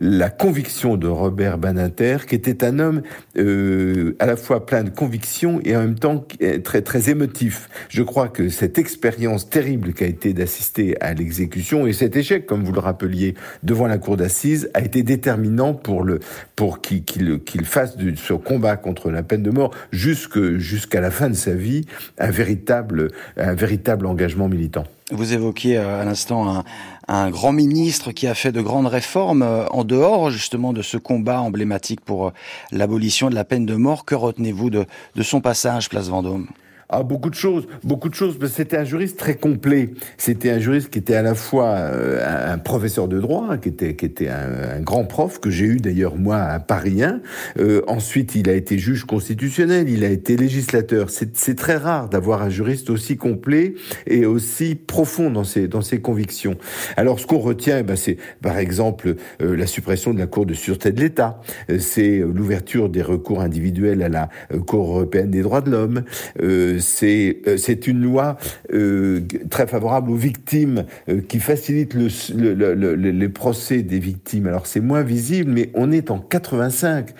la 0.00 0.30
conviction 0.30 0.96
de 0.96 1.06
Robert 1.06 1.58
Baninter, 1.58 2.18
qui 2.26 2.34
était 2.34 2.64
un 2.64 2.78
homme 2.78 3.02
à 3.36 4.26
la 4.26 4.36
fois 4.36 4.66
plein 4.66 4.82
de 4.82 4.90
conviction 4.90 5.60
et 5.64 5.76
en 5.76 5.80
même 5.80 5.98
temps 5.98 6.26
très 6.64 6.82
très 6.82 7.10
émotif. 7.10 7.68
Je 7.88 8.02
crois 8.02 8.28
que 8.28 8.48
cette 8.48 8.78
expérience 8.78 9.50
terrible 9.50 9.92
qui 9.92 10.04
a 10.04 10.06
été 10.06 10.32
d'assister 10.32 10.96
à 11.00 11.14
l'exécution 11.14 11.86
et 11.86 11.92
cet 11.92 12.16
échec, 12.16 12.46
comme 12.46 12.64
vous 12.64 12.72
le 12.72 12.80
rappeliez, 12.80 13.34
devant 13.62 13.86
la 13.86 13.98
cour 14.00 14.16
d'assises 14.16 14.68
a 14.74 14.80
été 14.80 15.04
déterminant 15.04 15.74
pour 15.74 16.02
le 16.02 16.18
pour 16.56 16.80
qu'il 16.80 17.40
fasse 17.64 17.96
de 17.96 18.14
ce 18.16 18.34
combat 18.34 18.76
contre 18.76 19.10
la 19.10 19.22
peine 19.22 19.42
de 19.42 19.50
mort 19.50 19.70
jusque 19.92 20.56
jusqu'à 20.56 21.00
la 21.00 21.10
fin 21.10 21.28
de 21.28 21.34
sa 21.34 21.52
vie 21.52 21.84
un 22.18 22.30
véritable 22.30 23.08
un 23.36 23.54
véritable 23.54 24.06
engagement 24.06 24.48
militant. 24.48 24.84
Vous 25.12 25.32
évoquiez 25.32 25.76
euh, 25.76 26.00
à 26.00 26.04
l'instant 26.04 26.48
un, 26.48 26.64
un, 27.08 27.30
grand 27.30 27.52
ministre 27.52 28.12
qui 28.12 28.28
a 28.28 28.34
fait 28.34 28.52
de 28.52 28.60
grandes 28.60 28.86
réformes 28.86 29.42
euh, 29.42 29.66
en 29.70 29.82
dehors 29.82 30.30
justement 30.30 30.72
de 30.72 30.82
ce 30.82 30.96
combat 30.96 31.40
emblématique 31.40 32.00
pour 32.00 32.28
euh, 32.28 32.32
l'abolition 32.70 33.28
de 33.28 33.34
la 33.34 33.44
peine 33.44 33.66
de 33.66 33.74
mort. 33.74 34.04
Que 34.04 34.14
retenez-vous 34.14 34.70
de, 34.70 34.86
de 35.16 35.22
son 35.22 35.40
passage, 35.40 35.88
Place 35.88 36.08
Vendôme? 36.08 36.46
Ah, 36.92 37.04
beaucoup 37.04 37.30
de 37.30 37.36
choses, 37.36 37.68
beaucoup 37.84 38.08
de 38.08 38.14
choses. 38.14 38.36
C'était 38.52 38.76
un 38.76 38.82
juriste 38.82 39.16
très 39.16 39.36
complet. 39.36 39.90
C'était 40.18 40.50
un 40.50 40.58
juriste 40.58 40.90
qui 40.90 40.98
était 40.98 41.14
à 41.14 41.22
la 41.22 41.36
fois 41.36 41.68
euh, 41.68 42.52
un 42.52 42.58
professeur 42.58 43.06
de 43.06 43.20
droit, 43.20 43.58
qui 43.58 43.68
était 43.68 43.94
qui 43.94 44.06
était 44.06 44.28
un, 44.28 44.80
grand 44.80 45.04
prof 45.04 45.38
que 45.38 45.50
j'ai 45.50 45.66
eu 45.66 45.76
d'ailleurs 45.76 46.16
moi 46.16 46.38
à 46.38 46.58
Paris 46.58 47.04
1. 47.04 47.20
Euh, 47.60 47.82
ensuite, 47.86 48.34
il 48.34 48.50
a 48.50 48.54
été 48.54 48.76
juge 48.76 49.04
constitutionnel, 49.04 49.88
il 49.88 50.04
a 50.04 50.08
été 50.08 50.36
législateur. 50.36 51.10
C'est 51.10 51.54
très 51.54 51.76
rare 51.76 52.08
d'avoir 52.08 52.42
un 52.42 52.48
juriste 52.48 52.90
aussi 52.90 53.16
complet 53.16 53.74
et 54.08 54.26
aussi 54.26 54.74
profond 54.74 55.30
dans 55.30 55.44
ses 55.44 55.68
dans 55.68 55.82
ses 55.82 56.00
convictions. 56.00 56.56
Alors, 56.96 57.20
ce 57.20 57.26
qu'on 57.26 57.38
retient, 57.38 57.78
eh 57.78 57.82
ben, 57.84 57.96
c'est 57.96 58.16
par 58.42 58.58
exemple 58.58 59.14
euh, 59.40 59.56
la 59.56 59.68
suppression 59.68 60.12
de 60.12 60.18
la 60.18 60.26
Cour 60.26 60.44
de 60.44 60.54
sûreté 60.54 60.90
de 60.90 61.00
l'État. 61.00 61.40
c'est 61.78 62.18
l'ouverture 62.18 62.88
des 62.88 63.02
recours 63.02 63.40
individuels 63.40 64.02
à 64.02 64.08
la 64.08 64.28
Cour 64.66 64.88
européenne 64.88 65.30
des 65.30 65.42
droits 65.42 65.60
de 65.60 65.70
l'homme 65.70 66.02
euh, 66.42 66.79
c'est 66.80 67.86
une 67.86 68.02
loi 68.02 68.36
euh, 68.72 69.20
très 69.50 69.66
favorable 69.66 70.10
aux 70.10 70.16
victimes 70.16 70.84
euh, 71.08 71.20
qui 71.20 71.40
facilite 71.40 71.94
le, 71.94 72.08
le, 72.54 72.94
les 72.94 73.28
procès 73.28 73.82
des 73.82 73.98
victimes. 73.98 74.46
Alors 74.46 74.66
c'est 74.66 74.80
moins 74.80 75.02
visible, 75.02 75.52
mais 75.52 75.70
on 75.74 75.92
est 75.92 76.10
en 76.10 76.18
85. 76.18 77.10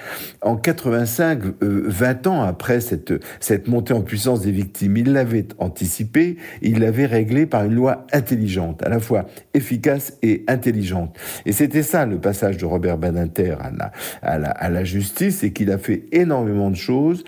En 0.42 0.56
85, 0.56 1.42
20 1.60 2.26
ans 2.26 2.42
après 2.42 2.80
cette 2.80 3.12
cette 3.40 3.68
montée 3.68 3.94
en 3.94 4.02
puissance 4.02 4.42
des 4.42 4.52
victimes, 4.52 4.96
il 4.96 5.12
l'avait 5.12 5.46
anticipé, 5.58 6.36
il 6.62 6.80
l'avait 6.80 7.06
réglé 7.06 7.46
par 7.46 7.64
une 7.64 7.74
loi 7.74 8.06
intelligente, 8.12 8.82
à 8.82 8.88
la 8.88 9.00
fois 9.00 9.26
efficace 9.54 10.14
et 10.22 10.44
intelligente. 10.48 11.16
Et 11.46 11.52
c'était 11.52 11.82
ça 11.82 12.06
le 12.06 12.18
passage 12.18 12.56
de 12.56 12.64
Robert 12.64 12.98
Badinter 12.98 13.56
à 13.60 13.70
la, 13.70 13.92
à 14.22 14.38
la, 14.38 14.50
à 14.50 14.68
la 14.68 14.84
justice, 14.84 15.42
et 15.42 15.52
qu'il 15.52 15.70
a 15.70 15.78
fait 15.78 16.04
énormément 16.12 16.70
de 16.70 16.76
choses 16.76 17.24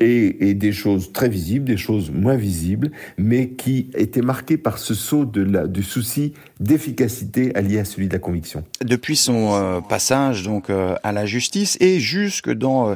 et, 0.00 0.48
et, 0.50 0.54
des 0.54 0.72
choses 0.72 1.12
très 1.12 1.28
visibles, 1.28 1.64
des 1.64 1.76
choses 1.76 2.10
moins 2.10 2.36
visibles, 2.36 2.90
mais 3.16 3.50
qui 3.50 3.88
étaient 3.94 4.22
marquées 4.22 4.58
par 4.58 4.78
ce 4.78 4.94
saut 4.94 5.24
de 5.24 5.42
la, 5.42 5.66
du 5.66 5.82
souci 5.82 6.34
d'efficacité 6.60 7.54
allié 7.54 7.78
à 7.78 7.84
celui 7.84 8.08
de 8.08 8.12
la 8.12 8.18
conviction. 8.18 8.64
Depuis 8.84 9.16
son 9.16 9.54
euh, 9.54 9.80
passage 9.80 10.42
donc 10.42 10.70
euh, 10.70 10.96
à 11.02 11.12
la 11.12 11.26
justice 11.26 11.76
et 11.80 12.00
jusque 12.00 12.50
dans 12.50 12.90
euh, 12.90 12.94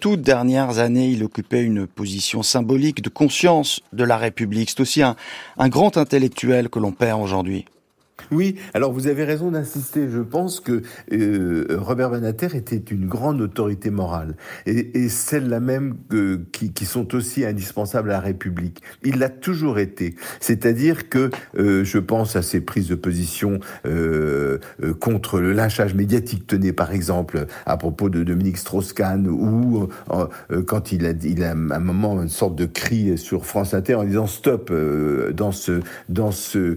toutes 0.00 0.22
dernières 0.22 0.78
années, 0.78 1.10
il 1.10 1.24
occupait 1.24 1.62
une 1.62 1.86
position 1.86 2.42
symbolique 2.42 3.02
de 3.02 3.08
conscience 3.08 3.80
de 3.92 4.04
la 4.04 4.16
République. 4.16 4.70
C'est 4.70 4.80
aussi 4.80 5.02
un, 5.02 5.16
un 5.58 5.68
grand 5.68 5.96
intellectuel 5.96 6.68
que 6.68 6.78
l'on 6.78 6.92
perd 6.92 7.20
aujourd'hui. 7.20 7.64
Oui, 8.30 8.56
alors 8.74 8.92
vous 8.92 9.06
avez 9.06 9.24
raison 9.24 9.50
d'insister. 9.50 10.08
Je 10.10 10.20
pense 10.20 10.60
que 10.60 10.82
euh, 11.12 11.66
Robert 11.78 12.10
Banater 12.10 12.54
était 12.54 12.76
une 12.76 13.06
grande 13.06 13.40
autorité 13.40 13.90
morale 13.90 14.36
et, 14.66 15.04
et 15.04 15.08
celle-là 15.08 15.60
même 15.60 15.96
qui, 16.52 16.84
sont 16.84 17.14
aussi 17.14 17.44
indispensables 17.44 18.10
à 18.10 18.14
la 18.14 18.20
République. 18.20 18.82
Il 19.02 19.18
l'a 19.18 19.28
toujours 19.28 19.78
été. 19.78 20.14
C'est-à-dire 20.40 21.08
que 21.08 21.30
euh, 21.58 21.84
je 21.84 21.98
pense 21.98 22.36
à 22.36 22.42
ses 22.42 22.60
prises 22.60 22.88
de 22.88 22.94
position 22.94 23.60
euh, 23.86 24.58
euh 24.82 24.94
contre 24.94 25.40
le 25.40 25.52
lynchage 25.52 25.94
médiatique, 25.94 26.46
tenez 26.46 26.72
par 26.72 26.92
exemple 26.92 27.46
à 27.66 27.76
propos 27.76 28.08
de 28.08 28.22
Dominique 28.24 28.58
Strauss-Kahn 28.58 29.28
ou 29.28 29.88
quand 30.66 30.92
il 30.92 31.06
a, 31.06 31.10
il 31.10 31.44
a 31.44 31.50
à 31.50 31.52
un 31.52 31.78
moment 31.78 32.20
une 32.20 32.28
sorte 32.28 32.56
de 32.56 32.66
cri 32.66 33.16
sur 33.16 33.46
France 33.46 33.74
Inter 33.74 33.94
en 33.94 34.04
disant 34.04 34.26
stop 34.26 34.72
dans 35.32 35.52
ce 35.52 35.80
dans 36.08 36.32
ce 36.32 36.76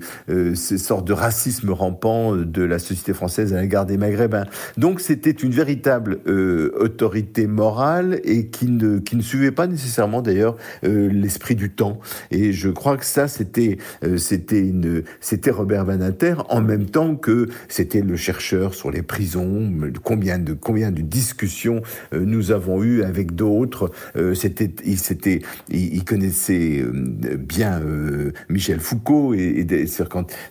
ces 0.54 0.78
sortes 0.78 1.06
de 1.06 1.14
racisme 1.14 1.41
rampant 1.72 2.36
de 2.36 2.64
la 2.64 2.80
société 2.80 3.14
française 3.14 3.54
à 3.54 3.62
l'égard 3.62 3.86
des 3.86 3.98
Maghrébins. 3.98 4.46
Donc 4.78 5.00
c'était 5.00 5.32
une 5.32 5.52
véritable 5.52 6.20
euh, 6.28 6.72
autorité 6.80 7.48
morale 7.48 8.20
et 8.24 8.48
qui 8.48 8.68
ne, 8.68 9.00
qui 9.00 9.16
ne 9.16 9.22
suivait 9.22 9.52
pas 9.52 9.68
nécessairement 9.68 10.22
d'ailleurs 10.22 10.58
euh, 10.84 11.10
l'esprit 11.12 11.56
du 11.56 11.70
temps. 11.70 12.00
Et 12.32 12.54
je 12.54 12.70
crois 12.70 12.98
que 12.98 13.06
ça 13.06 13.28
c'était 13.28 13.78
euh, 14.04 14.18
c'était 15.20 15.52
Robert 15.52 15.86
en 16.50 16.62
même 16.62 16.86
temps 16.86 17.16
que 17.16 17.48
c'était 17.68 18.02
le 18.02 18.16
chercheur 18.16 18.74
sur 18.74 18.92
les 18.92 19.02
prisons. 19.02 19.72
Combien 20.04 20.40
de 20.40 20.54
combien 20.54 20.92
de 20.92 21.02
discussions 21.02 21.82
euh, 22.14 22.20
nous 22.20 22.52
avons 22.52 22.84
eu 22.84 23.04
avec 23.04 23.34
d'autres. 23.36 23.92
Euh, 24.16 24.34
c'était 24.34 24.72
il 24.86 25.00
il, 25.70 26.04
connaissait 26.04 26.84
bien 27.38 27.82
Michel 28.50 28.80
Foucault 28.80 29.34
et, 29.34 29.66
et 29.72 29.88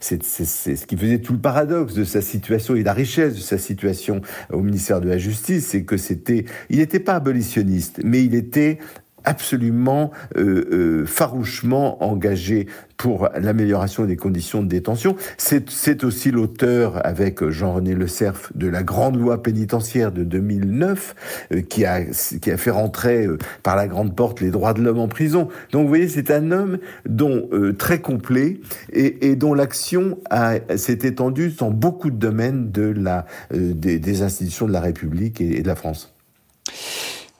c'est 0.00 0.79
ce 0.80 0.86
qui 0.86 0.96
faisait 0.96 1.18
tout 1.18 1.34
le 1.34 1.38
paradoxe 1.38 1.94
de 1.94 2.04
sa 2.04 2.22
situation 2.22 2.74
et 2.74 2.82
la 2.82 2.94
richesse 2.94 3.34
de 3.34 3.40
sa 3.40 3.58
situation 3.58 4.22
au 4.50 4.60
ministère 4.60 5.00
de 5.00 5.08
la 5.08 5.18
Justice, 5.18 5.66
c'est 5.66 5.84
que 5.84 5.96
c'était, 5.96 6.46
il 6.70 6.78
n'était 6.78 7.00
pas 7.00 7.14
abolitionniste, 7.14 8.00
mais 8.02 8.24
il 8.24 8.34
était 8.34 8.78
absolument 9.24 10.10
euh, 10.36 10.68
euh, 10.72 11.06
farouchement 11.06 12.02
engagé 12.02 12.66
pour 12.96 13.30
l'amélioration 13.34 14.04
des 14.04 14.16
conditions 14.16 14.62
de 14.62 14.68
détention. 14.68 15.16
C'est 15.38 16.04
aussi 16.04 16.30
l'auteur, 16.30 17.04
avec 17.06 17.48
Jean-René 17.48 17.94
Le 17.94 18.06
Cerf, 18.06 18.50
de 18.54 18.68
la 18.68 18.82
grande 18.82 19.18
loi 19.18 19.42
pénitentiaire 19.42 20.12
de 20.12 20.22
2009, 20.22 21.48
euh, 21.52 21.62
qui, 21.62 21.86
a, 21.86 22.02
qui 22.04 22.50
a 22.50 22.56
fait 22.58 22.70
rentrer 22.70 23.26
par 23.62 23.76
la 23.76 23.88
grande 23.88 24.14
porte 24.14 24.40
les 24.40 24.50
droits 24.50 24.74
de 24.74 24.82
l'homme 24.82 24.98
en 24.98 25.08
prison. 25.08 25.48
Donc 25.72 25.82
vous 25.82 25.88
voyez, 25.88 26.08
c'est 26.08 26.30
un 26.30 26.52
homme 26.52 26.78
dont 27.08 27.48
très 27.78 28.00
complet 28.00 28.60
et, 28.92 29.34
dont 29.36 29.54
l'action 29.54 30.18
s'est 30.76 30.98
étendue 31.02 31.52
dans 31.58 31.70
beaucoup 31.70 32.10
de 32.10 32.16
domaines 32.16 32.70
de 32.70 32.92
la, 32.96 33.24
des, 33.50 34.22
institutions 34.22 34.66
de 34.66 34.72
la 34.72 34.80
République 34.80 35.40
et 35.40 35.62
de 35.62 35.66
la 35.66 35.76
France. 35.76 36.12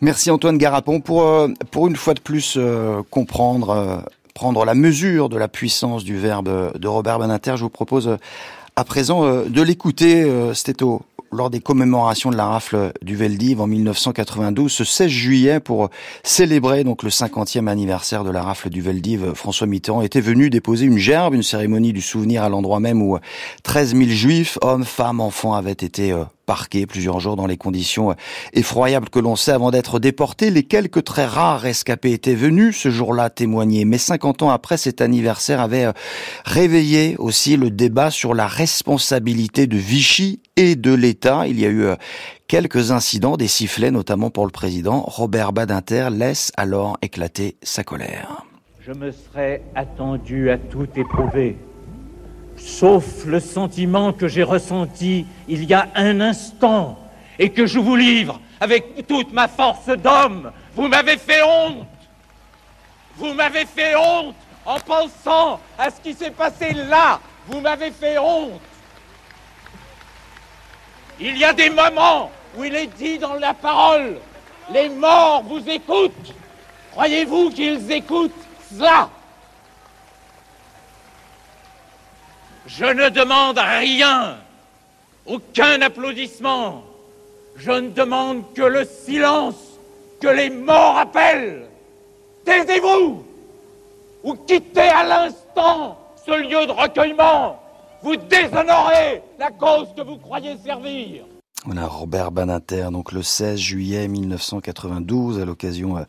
Merci 0.03 0.31
Antoine 0.31 0.57
Garapon 0.57 1.01
pour, 1.01 1.25
euh, 1.25 1.49
pour 1.71 1.87
une 1.87 1.97
fois 1.97 2.15
de 2.15 2.21
plus 2.21 2.55
euh, 2.57 3.03
comprendre, 3.11 3.69
euh, 3.69 3.97
prendre 4.33 4.65
la 4.65 4.75
mesure 4.75 5.29
de 5.29 5.37
la 5.37 5.47
puissance 5.47 6.05
du 6.05 6.17
verbe 6.17 6.73
de 6.79 6.89
Robert 6.89 7.19
Beninter. 7.19 7.53
Je 7.57 7.65
vous 7.65 7.69
propose 7.69 8.17
à 8.77 8.85
présent 8.85 9.45
de 9.45 9.63
l'écouter. 9.63 10.27
C'était 10.55 10.83
au, 10.83 11.03
lors 11.31 11.51
des 11.51 11.61
commémorations 11.61 12.31
de 12.31 12.37
la 12.37 12.47
rafle 12.47 12.95
du 13.03 13.15
Veldiv 13.15 13.61
en 13.61 13.67
1992, 13.67 14.73
ce 14.73 14.85
16 14.85 15.11
juillet, 15.11 15.61
pour 15.61 15.91
célébrer 16.23 16.83
donc 16.83 17.03
le 17.03 17.11
50e 17.11 17.67
anniversaire 17.67 18.25
de 18.25 18.31
la 18.31 18.41
rafle 18.41 18.71
du 18.71 18.81
Veldiv, 18.81 19.35
François 19.35 19.67
Mitterrand 19.67 20.01
était 20.01 20.23
venu 20.23 20.49
déposer 20.49 20.87
une 20.87 20.97
gerbe, 20.97 21.35
une 21.35 21.43
cérémonie 21.43 21.93
du 21.93 22.01
souvenir 22.01 22.43
à 22.43 22.49
l'endroit 22.49 22.81
même 22.81 23.03
où 23.03 23.19
13 23.65 23.95
000 23.95 24.09
juifs, 24.09 24.57
hommes, 24.63 24.85
femmes, 24.85 25.21
enfants 25.21 25.53
avaient 25.53 25.73
été 25.73 26.15
parqués 26.51 26.85
plusieurs 26.85 27.21
jours 27.21 27.37
dans 27.37 27.47
les 27.47 27.57
conditions 27.57 28.17
effroyables 28.55 29.09
que 29.09 29.21
l'on 29.21 29.37
sait 29.37 29.53
avant 29.53 29.71
d'être 29.71 30.01
déportés. 30.01 30.51
Les 30.51 30.65
quelques 30.65 31.05
très 31.05 31.25
rares 31.25 31.61
rescapés 31.61 32.11
étaient 32.11 32.35
venus 32.35 32.77
ce 32.77 32.91
jour-là 32.91 33.31
témoigner. 33.31 33.85
Mais 33.85 33.99
50 33.99 34.43
ans 34.43 34.51
après, 34.51 34.77
cet 34.77 35.01
anniversaire 35.01 35.61
avait 35.61 35.85
euh, 35.85 35.93
réveillé 36.45 37.15
aussi 37.19 37.57
le 37.57 37.71
débat 37.71 38.11
sur 38.11 38.35
la 38.35 38.49
responsabilité 38.49 39.69
de 39.69 39.77
Vichy 39.77 40.41
et 40.57 40.75
de 40.75 40.93
l'État. 40.93 41.47
Il 41.47 41.61
y 41.61 41.67
a 41.67 41.69
eu 41.69 41.85
euh, 41.85 41.95
quelques 42.49 42.91
incidents, 42.91 43.37
des 43.37 43.47
sifflets 43.47 43.93
notamment 43.93 44.31
pour 44.31 44.45
le 44.45 44.51
président. 44.51 45.05
Robert 45.07 45.53
Badinter 45.53 46.09
laisse 46.11 46.51
alors 46.57 46.99
éclater 47.01 47.59
sa 47.63 47.85
colère. 47.85 48.45
Je 48.81 48.91
me 48.91 49.13
serais 49.13 49.63
attendu 49.77 50.51
à 50.51 50.59
tout 50.59 50.89
éprouver 50.97 51.57
sauf 52.61 53.25
le 53.25 53.41
sentiment 53.41 54.13
que 54.13 54.29
j'ai 54.29 54.43
ressenti 54.43 55.27
il 55.49 55.65
y 55.65 55.75
a 55.75 55.89
un 55.95 56.21
instant 56.21 56.99
et 57.39 57.51
que 57.51 57.67
je 57.67 57.79
vous 57.79 57.97
livre 57.97 58.41
avec 58.61 59.07
toute 59.07 59.33
ma 59.33 59.49
force 59.49 59.87
d'homme. 59.87 60.53
Vous 60.75 60.89
m'avez 60.89 61.17
fait 61.17 61.43
honte. 61.43 61.87
Vous 63.17 63.33
m'avez 63.33 63.65
fait 63.65 63.97
honte 63.97 64.35
en 64.65 64.79
pensant 64.79 65.61
à 65.79 65.91
ce 65.91 66.01
qui 66.01 66.15
s'est 66.15 66.31
passé 66.31 66.73
là. 66.73 67.21
Vous 67.49 67.61
m'avez 67.61 67.91
fait 67.91 68.19
honte. 68.19 68.61
Il 71.19 71.37
y 71.37 71.45
a 71.45 71.53
des 71.53 71.71
moments 71.71 72.31
où 72.57 72.65
il 72.65 72.75
est 72.75 72.87
dit 72.87 73.19
dans 73.19 73.35
la 73.35 73.55
parole, 73.55 74.19
les 74.73 74.89
morts 74.89 75.43
vous 75.43 75.67
écoutent. 75.69 76.35
Croyez-vous 76.93 77.51
qu'ils 77.51 77.91
écoutent 77.91 78.33
cela? 78.71 79.09
Je 82.79 82.85
ne 82.85 83.09
demande 83.09 83.59
rien, 83.59 84.37
aucun 85.27 85.83
applaudissement. 85.83 86.85
Je 87.57 87.73
ne 87.73 87.91
demande 87.91 88.45
que 88.55 88.63
le 88.63 88.85
silence 88.85 89.57
que 90.21 90.29
les 90.29 90.51
morts 90.51 90.99
appellent. 90.99 91.67
Taisez-vous 92.45 93.25
ou 94.23 94.35
quittez 94.35 94.81
à 94.81 95.03
l'instant 95.03 95.99
ce 96.25 96.31
lieu 96.31 96.67
de 96.67 96.73
recueillement. 96.73 97.61
Vous 98.03 98.17
déshonorez 98.17 99.23
la 99.39 99.51
cause 99.51 99.89
que 99.97 100.03
vous 100.03 100.19
croyez 100.19 100.57
servir. 100.65 101.25
Voilà, 101.67 101.87
Robert 101.87 102.33
Banater, 102.33 102.89
donc 102.91 103.13
le 103.13 103.23
16 103.23 103.59
juillet 103.59 104.09
1992, 104.09 105.41
à 105.41 105.45
l'occasion 105.45 105.99
euh, 105.99 106.05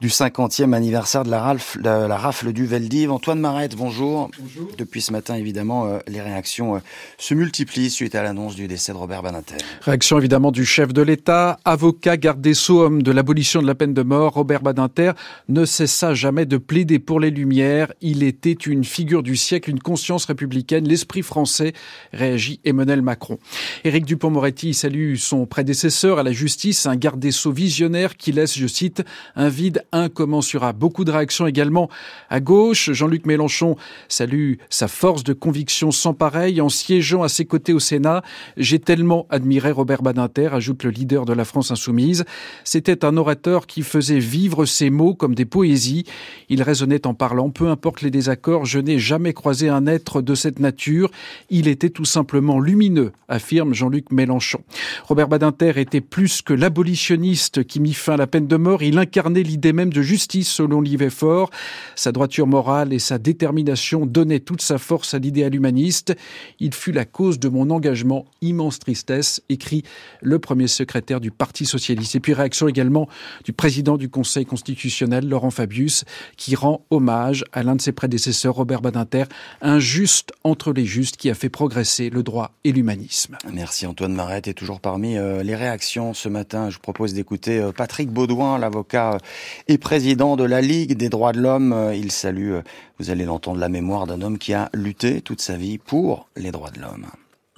du 0.00 0.08
50e 0.08 0.72
anniversaire 0.72 1.22
de 1.22 1.30
la, 1.30 1.40
rafle, 1.40 1.80
la, 1.80 2.16
rafle 2.16 2.52
du 2.52 2.66
Veldiv. 2.66 3.12
Antoine 3.12 3.38
Marette, 3.38 3.76
bonjour. 3.76 4.28
Bonjour. 4.40 4.68
Depuis 4.76 5.00
ce 5.00 5.12
matin, 5.12 5.36
évidemment, 5.36 5.86
euh, 5.86 5.98
les 6.08 6.20
réactions 6.20 6.74
euh, 6.74 6.78
se 7.16 7.34
multiplient 7.34 7.90
suite 7.90 8.16
à 8.16 8.24
l'annonce 8.24 8.56
du 8.56 8.66
décès 8.66 8.90
de 8.90 8.96
Robert 8.96 9.22
Banater. 9.22 9.54
Réaction 9.82 10.18
évidemment 10.18 10.50
du 10.50 10.64
chef 10.64 10.92
de 10.92 11.02
l'État, 11.02 11.60
avocat, 11.64 12.16
garde 12.16 12.40
des 12.40 12.54
Sceaux, 12.54 12.82
homme 12.82 13.04
de 13.04 13.12
l'abolition 13.12 13.62
de 13.62 13.68
la 13.68 13.76
peine 13.76 13.94
de 13.94 14.02
mort. 14.02 14.32
Robert 14.34 14.62
Banater 14.62 15.12
ne 15.48 15.64
cessa 15.64 16.12
jamais 16.14 16.44
de 16.44 16.56
plaider 16.56 16.98
pour 16.98 17.20
les 17.20 17.30
Lumières. 17.30 17.92
Il 18.00 18.24
était 18.24 18.50
une 18.50 18.82
figure 18.82 19.22
du 19.22 19.36
siècle, 19.36 19.70
une 19.70 19.78
conscience 19.78 20.24
républicaine, 20.24 20.88
l'esprit 20.88 21.22
français, 21.22 21.72
réagit 22.12 22.58
Emmanuel 22.64 23.02
Macron. 23.02 23.38
Éric 23.84 24.04
Dupont-Moretti 24.04 24.74
salue 24.88 25.16
son 25.16 25.44
prédécesseur 25.44 26.18
à 26.18 26.22
la 26.22 26.32
justice, 26.32 26.86
un 26.86 26.96
garde 26.96 27.20
des 27.20 27.30
Sceaux 27.30 27.52
visionnaire 27.52 28.16
qui 28.16 28.32
laisse, 28.32 28.56
je 28.56 28.66
cite, 28.66 29.02
un 29.36 29.50
vide 29.50 29.84
incommensurable. 29.92 30.78
Beaucoup 30.78 31.04
de 31.04 31.10
réactions 31.10 31.46
également 31.46 31.90
à 32.30 32.40
gauche. 32.40 32.90
Jean-Luc 32.92 33.26
Mélenchon 33.26 33.76
salue 34.08 34.54
sa 34.70 34.88
force 34.88 35.24
de 35.24 35.34
conviction 35.34 35.90
sans 35.90 36.14
pareil 36.14 36.62
en 36.62 36.70
siégeant 36.70 37.22
à 37.22 37.28
ses 37.28 37.44
côtés 37.44 37.74
au 37.74 37.80
Sénat. 37.80 38.22
J'ai 38.56 38.78
tellement 38.78 39.26
admiré 39.28 39.72
Robert 39.72 40.00
Badinter, 40.00 40.48
ajoute 40.54 40.84
le 40.84 40.90
leader 40.90 41.26
de 41.26 41.34
la 41.34 41.44
France 41.44 41.70
insoumise. 41.70 42.24
C'était 42.64 43.04
un 43.04 43.18
orateur 43.18 43.66
qui 43.66 43.82
faisait 43.82 44.20
vivre 44.20 44.64
ses 44.64 44.88
mots 44.88 45.12
comme 45.12 45.34
des 45.34 45.44
poésies. 45.44 46.04
Il 46.48 46.62
raisonnait 46.62 47.06
en 47.06 47.12
parlant, 47.12 47.50
peu 47.50 47.68
importe 47.68 48.00
les 48.00 48.10
désaccords, 48.10 48.64
je 48.64 48.78
n'ai 48.78 48.98
jamais 48.98 49.34
croisé 49.34 49.68
un 49.68 49.86
être 49.86 50.22
de 50.22 50.34
cette 50.34 50.60
nature. 50.60 51.10
Il 51.50 51.68
était 51.68 51.90
tout 51.90 52.06
simplement 52.06 52.58
lumineux, 52.58 53.12
affirme 53.28 53.74
Jean-Luc 53.74 54.12
Mélenchon. 54.12 54.62
Robert 55.04 55.28
Badinter 55.28 55.72
était 55.76 56.00
plus 56.00 56.42
que 56.42 56.52
l'abolitionniste 56.52 57.64
qui 57.64 57.80
mit 57.80 57.94
fin 57.94 58.14
à 58.14 58.16
la 58.16 58.26
peine 58.26 58.46
de 58.46 58.56
mort, 58.56 58.82
il 58.82 58.98
incarnait 58.98 59.42
l'idée 59.42 59.72
même 59.72 59.92
de 59.92 60.02
justice 60.02 60.48
selon 60.48 60.80
Livet 60.80 61.10
Fort. 61.10 61.50
Sa 61.94 62.12
droiture 62.12 62.46
morale 62.46 62.92
et 62.92 62.98
sa 62.98 63.18
détermination 63.18 64.06
donnaient 64.06 64.40
toute 64.40 64.62
sa 64.62 64.78
force 64.78 65.14
à 65.14 65.18
l'idéal 65.18 65.54
humaniste. 65.54 66.14
Il 66.60 66.74
fut 66.74 66.92
la 66.92 67.04
cause 67.04 67.38
de 67.38 67.48
mon 67.48 67.70
engagement, 67.70 68.26
immense 68.40 68.78
tristesse, 68.78 69.42
écrit 69.48 69.82
le 70.22 70.38
premier 70.38 70.68
secrétaire 70.68 71.20
du 71.20 71.30
Parti 71.30 71.66
socialiste. 71.66 72.14
Et 72.14 72.20
puis 72.20 72.34
réaction 72.34 72.68
également 72.68 73.08
du 73.44 73.52
président 73.52 73.96
du 73.96 74.08
Conseil 74.08 74.46
constitutionnel, 74.46 75.28
Laurent 75.28 75.50
Fabius, 75.50 76.04
qui 76.36 76.54
rend 76.54 76.84
hommage 76.90 77.44
à 77.52 77.62
l'un 77.62 77.76
de 77.76 77.80
ses 77.80 77.92
prédécesseurs, 77.92 78.54
Robert 78.54 78.82
Badinter, 78.82 79.24
un 79.60 79.78
juste 79.78 80.32
entre 80.44 80.72
les 80.72 80.84
justes 80.84 81.16
qui 81.16 81.30
a 81.30 81.34
fait 81.34 81.48
progresser 81.48 82.10
le 82.10 82.22
droit 82.22 82.52
et 82.64 82.72
l'humanisme. 82.72 83.36
Merci 83.52 83.86
Antoine 83.86 84.14
Maret 84.14 84.42
et 84.46 84.54
parmi 84.76 85.14
les 85.14 85.54
réactions 85.54 86.14
ce 86.14 86.28
matin. 86.28 86.68
Je 86.70 86.76
vous 86.76 86.82
propose 86.82 87.14
d'écouter 87.14 87.70
Patrick 87.76 88.10
Baudouin, 88.10 88.58
l'avocat 88.58 89.18
et 89.66 89.78
président 89.78 90.36
de 90.36 90.44
la 90.44 90.60
Ligue 90.60 90.96
des 90.96 91.08
droits 91.08 91.32
de 91.32 91.40
l'homme. 91.40 91.92
Il 91.94 92.12
salue, 92.12 92.58
vous 92.98 93.10
allez 93.10 93.24
l'entendre, 93.24 93.58
la 93.58 93.68
mémoire 93.68 94.06
d'un 94.06 94.20
homme 94.20 94.38
qui 94.38 94.52
a 94.52 94.68
lutté 94.74 95.22
toute 95.22 95.40
sa 95.40 95.56
vie 95.56 95.78
pour 95.78 96.28
les 96.36 96.50
droits 96.50 96.70
de 96.70 96.80
l'homme 96.80 97.06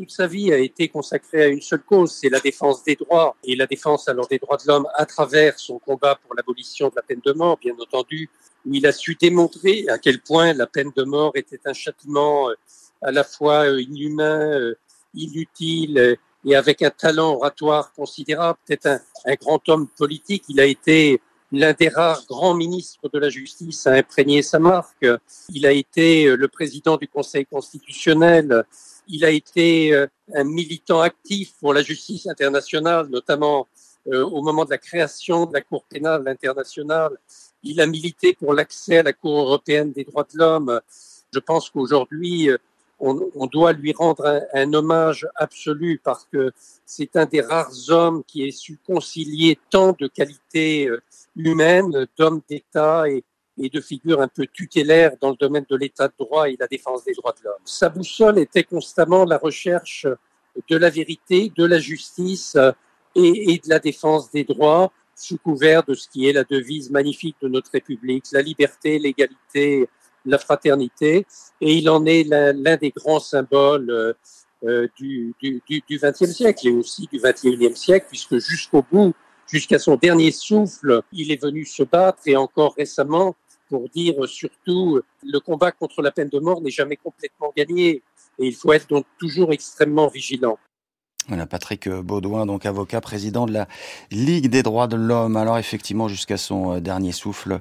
toute 0.00 0.12
sa 0.12 0.26
vie 0.26 0.50
a 0.50 0.56
été 0.56 0.88
consacrée 0.88 1.42
à 1.42 1.48
une 1.48 1.60
seule 1.60 1.82
cause, 1.82 2.10
c'est 2.10 2.30
la 2.30 2.40
défense 2.40 2.82
des 2.84 2.96
droits 2.96 3.36
et 3.44 3.54
la 3.54 3.66
défense 3.66 4.08
alors 4.08 4.26
des 4.28 4.38
droits 4.38 4.56
de 4.56 4.62
l'homme 4.66 4.88
à 4.94 5.04
travers 5.04 5.58
son 5.58 5.78
combat 5.78 6.18
pour 6.24 6.34
l'abolition 6.34 6.88
de 6.88 6.94
la 6.96 7.02
peine 7.02 7.20
de 7.22 7.32
mort, 7.32 7.58
bien 7.58 7.74
entendu, 7.78 8.30
où 8.64 8.72
il 8.72 8.86
a 8.86 8.92
su 8.92 9.14
démontrer 9.20 9.84
à 9.90 9.98
quel 9.98 10.22
point 10.22 10.54
la 10.54 10.66
peine 10.66 10.90
de 10.96 11.02
mort 11.02 11.32
était 11.34 11.60
un 11.66 11.74
châtiment 11.74 12.48
euh, 12.48 12.54
à 13.02 13.10
la 13.12 13.24
fois 13.24 13.66
euh, 13.66 13.82
inhumain, 13.82 14.40
euh, 14.40 14.74
inutile 15.12 16.16
et 16.44 16.56
avec 16.56 16.82
un 16.82 16.90
talent 16.90 17.34
oratoire 17.34 17.92
considérable, 17.92 18.58
peut-être 18.66 18.86
un, 18.86 19.34
grand 19.34 19.68
homme 19.68 19.88
politique. 19.88 20.44
Il 20.48 20.60
a 20.60 20.64
été 20.64 21.20
l'un 21.52 21.72
des 21.72 21.88
rares 21.88 22.24
grands 22.28 22.54
ministres 22.54 23.08
de 23.12 23.18
la 23.18 23.28
justice 23.28 23.86
à 23.86 23.92
imprégner 23.92 24.42
sa 24.42 24.58
marque. 24.58 25.06
Il 25.48 25.66
a 25.66 25.72
été 25.72 26.36
le 26.36 26.48
président 26.48 26.96
du 26.96 27.08
Conseil 27.08 27.44
constitutionnel 27.44 28.64
il 29.10 29.24
a 29.24 29.30
été 29.30 29.92
euh, 29.92 30.06
un 30.34 30.44
militant 30.44 31.00
actif 31.00 31.52
pour 31.60 31.74
la 31.74 31.82
justice 31.82 32.26
internationale, 32.26 33.08
notamment 33.08 33.66
euh, 34.06 34.24
au 34.24 34.42
moment 34.42 34.64
de 34.64 34.70
la 34.70 34.78
création 34.78 35.46
de 35.46 35.52
la 35.52 35.60
Cour 35.60 35.84
pénale 35.84 36.26
internationale. 36.28 37.16
Il 37.62 37.80
a 37.80 37.86
milité 37.86 38.34
pour 38.34 38.54
l'accès 38.54 38.98
à 38.98 39.02
la 39.02 39.12
Cour 39.12 39.40
européenne 39.40 39.92
des 39.92 40.04
droits 40.04 40.26
de 40.32 40.38
l'homme. 40.38 40.80
Je 41.32 41.38
pense 41.40 41.70
qu'aujourd'hui, 41.70 42.48
euh, 43.00 43.30
on, 43.34 43.46
doit 43.46 43.72
lui 43.72 43.92
rendre 43.92 44.42
un, 44.52 44.72
hommage 44.72 45.26
absolu 45.36 46.00
parce 46.02 46.26
que 46.30 46.52
c'est 46.84 47.16
un 47.16 47.26
des 47.26 47.40
rares 47.40 47.72
hommes 47.88 48.22
qui 48.26 48.46
ait 48.46 48.50
su 48.50 48.78
concilier 48.86 49.58
tant 49.70 49.94
de 49.98 50.06
qualités 50.06 50.88
humaines, 51.36 52.06
d'hommes 52.16 52.42
d'État 52.48 53.08
et, 53.08 53.24
et 53.58 53.68
de 53.68 53.80
figures 53.80 54.20
un 54.20 54.28
peu 54.28 54.46
tutélaires 54.46 55.12
dans 55.20 55.30
le 55.30 55.36
domaine 55.36 55.66
de 55.68 55.76
l'état 55.76 56.08
de 56.08 56.14
droit 56.18 56.48
et 56.48 56.56
la 56.58 56.66
défense 56.66 57.04
des 57.04 57.14
droits 57.14 57.34
de 57.38 57.44
l'homme. 57.44 57.62
Sa 57.64 57.88
boussole 57.88 58.38
était 58.38 58.64
constamment 58.64 59.24
la 59.24 59.38
recherche 59.38 60.06
de 60.68 60.76
la 60.76 60.90
vérité, 60.90 61.52
de 61.56 61.64
la 61.64 61.78
justice 61.78 62.56
et, 63.14 63.52
et 63.52 63.58
de 63.58 63.68
la 63.68 63.78
défense 63.78 64.30
des 64.30 64.44
droits 64.44 64.92
sous 65.14 65.38
couvert 65.38 65.82
de 65.84 65.94
ce 65.94 66.08
qui 66.08 66.28
est 66.28 66.32
la 66.32 66.44
devise 66.44 66.90
magnifique 66.90 67.36
de 67.42 67.48
notre 67.48 67.70
République, 67.70 68.24
la 68.32 68.42
liberté, 68.42 68.98
l'égalité, 68.98 69.88
la 70.24 70.38
fraternité. 70.38 71.26
Et 71.60 71.74
il 71.74 71.88
en 71.88 72.04
est 72.06 72.24
l'un 72.24 72.76
des 72.76 72.90
grands 72.90 73.20
symboles 73.20 73.90
euh, 73.90 74.12
euh 74.64 74.88
du, 74.96 75.34
XXe 75.42 76.32
siècle 76.32 76.68
et 76.68 76.70
aussi 76.70 77.08
du 77.10 77.18
XXIe 77.18 77.76
siècle, 77.76 78.06
puisque 78.08 78.38
jusqu'au 78.38 78.84
bout, 78.90 79.14
jusqu'à 79.46 79.78
son 79.78 79.96
dernier 79.96 80.30
souffle, 80.30 81.02
il 81.12 81.32
est 81.32 81.42
venu 81.42 81.64
se 81.64 81.82
battre 81.82 82.22
et 82.26 82.36
encore 82.36 82.74
récemment, 82.76 83.36
pour 83.68 83.88
dire 83.88 84.28
surtout 84.28 85.00
le 85.22 85.38
combat 85.38 85.70
contre 85.70 86.02
la 86.02 86.10
peine 86.10 86.28
de 86.28 86.40
mort 86.40 86.60
n'est 86.60 86.70
jamais 86.70 86.96
complètement 86.96 87.52
gagné 87.56 88.02
et 88.38 88.46
il 88.46 88.54
faut 88.54 88.72
être 88.72 88.88
donc 88.88 89.06
toujours 89.18 89.52
extrêmement 89.52 90.08
vigilant. 90.08 90.58
Voilà, 91.30 91.46
Patrick 91.46 91.88
Baudouin, 91.88 92.44
donc 92.44 92.66
avocat, 92.66 93.00
président 93.00 93.46
de 93.46 93.52
la 93.52 93.68
Ligue 94.10 94.48
des 94.48 94.64
droits 94.64 94.88
de 94.88 94.96
l'homme. 94.96 95.36
Alors 95.36 95.58
effectivement, 95.58 96.08
jusqu'à 96.08 96.36
son 96.36 96.74
euh, 96.74 96.80
dernier 96.80 97.12
souffle, 97.12 97.60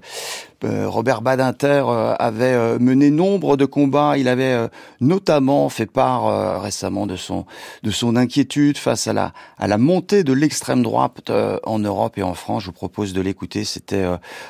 euh, 0.64 0.90
Robert 0.90 1.22
Badinter 1.22 1.84
euh, 1.88 2.16
avait 2.18 2.80
mené 2.80 3.12
nombre 3.12 3.58
de 3.58 3.66
combats. 3.66 4.18
Il 4.18 4.28
avait 4.28 4.68
notamment 5.02 5.70
fait 5.70 5.86
part 5.86 6.64
récemment 6.64 7.06
de 7.06 7.16
son 7.16 7.46
de 7.84 7.92
son 7.92 8.16
inquiétude 8.16 8.80
face 8.80 9.06
à 9.06 9.14
la 9.14 9.34
à 9.60 9.68
la 9.68 9.78
montée 9.78 10.24
de 10.24 10.34
l'extrême 10.34 10.82
droite 10.82 11.32
en 11.64 11.78
Europe 11.78 12.18
et 12.18 12.24
en 12.24 12.34
France. 12.34 12.64
Je 12.64 12.68
vous 12.68 12.74
propose 12.74 13.14
de 13.14 13.22
l'écouter. 13.22 13.66
C'était 13.66 14.06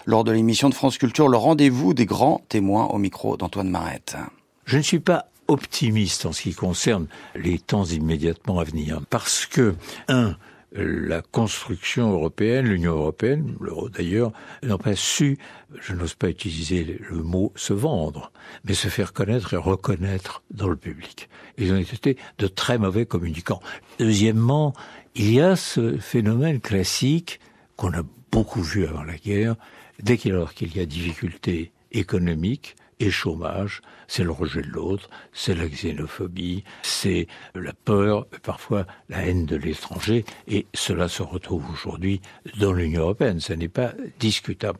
lors 0.05 0.23
de 0.23 0.31
l'émission 0.31 0.69
de 0.69 0.73
France 0.73 0.97
Culture, 0.97 1.27
le 1.27 1.35
rendez-vous 1.35 1.93
des 1.93 2.05
grands 2.05 2.41
témoins 2.47 2.85
au 2.85 2.97
micro 2.99 3.35
d'Antoine 3.35 3.69
Marette. 3.69 4.15
Je 4.63 4.77
ne 4.77 4.81
suis 4.81 4.99
pas 4.99 5.25
optimiste 5.49 6.25
en 6.25 6.31
ce 6.31 6.43
qui 6.43 6.53
concerne 6.53 7.07
les 7.35 7.59
temps 7.59 7.85
immédiatement 7.85 8.59
à 8.59 8.63
venir. 8.63 9.01
Parce 9.09 9.45
que, 9.45 9.75
un, 10.07 10.35
la 10.71 11.21
construction 11.21 12.11
européenne, 12.11 12.67
l'Union 12.67 12.93
européenne, 12.93 13.55
l'euro 13.59 13.89
d'ailleurs, 13.89 14.31
n'ont 14.63 14.77
pas 14.77 14.95
su, 14.95 15.37
je 15.81 15.93
n'ose 15.93 16.13
pas 16.13 16.29
utiliser 16.29 16.99
le 17.09 17.23
mot 17.23 17.51
se 17.55 17.73
vendre, 17.73 18.31
mais 18.65 18.75
se 18.75 18.87
faire 18.87 19.11
connaître 19.11 19.53
et 19.53 19.57
reconnaître 19.57 20.43
dans 20.51 20.67
le 20.67 20.75
public. 20.75 21.27
Ils 21.57 21.73
ont 21.73 21.77
été 21.77 22.17
de 22.37 22.47
très 22.47 22.77
mauvais 22.77 23.07
communicants. 23.07 23.61
Deuxièmement, 23.97 24.73
il 25.15 25.33
y 25.33 25.41
a 25.41 25.55
ce 25.55 25.97
phénomène 25.97 26.59
classique 26.59 27.39
qu'on 27.75 27.93
a 27.93 28.03
beaucoup 28.31 28.61
vu 28.61 28.85
avant 28.85 29.03
la 29.03 29.17
guerre, 29.17 29.55
dès 30.01 30.17
qu'il 30.17 30.35
y 30.75 30.79
a 30.79 30.85
difficulté 30.85 31.71
économique, 31.91 32.75
et 32.99 33.11
chômage, 33.11 33.81
c'est 34.07 34.23
le 34.23 34.31
rejet 34.31 34.61
de 34.61 34.67
l'autre, 34.67 35.09
c'est 35.33 35.55
la 35.55 35.67
xénophobie, 35.67 36.63
c'est 36.81 37.27
la 37.55 37.73
peur, 37.73 38.25
parfois 38.43 38.85
la 39.07 39.25
haine 39.25 39.45
de 39.45 39.55
l'étranger, 39.55 40.25
et 40.47 40.65
cela 40.73 41.07
se 41.07 41.23
retrouve 41.23 41.63
aujourd'hui 41.71 42.21
dans 42.59 42.73
l'Union 42.73 43.01
européenne, 43.01 43.39
ce 43.39 43.53
n'est 43.53 43.67
pas 43.69 43.93
discutable. 44.19 44.79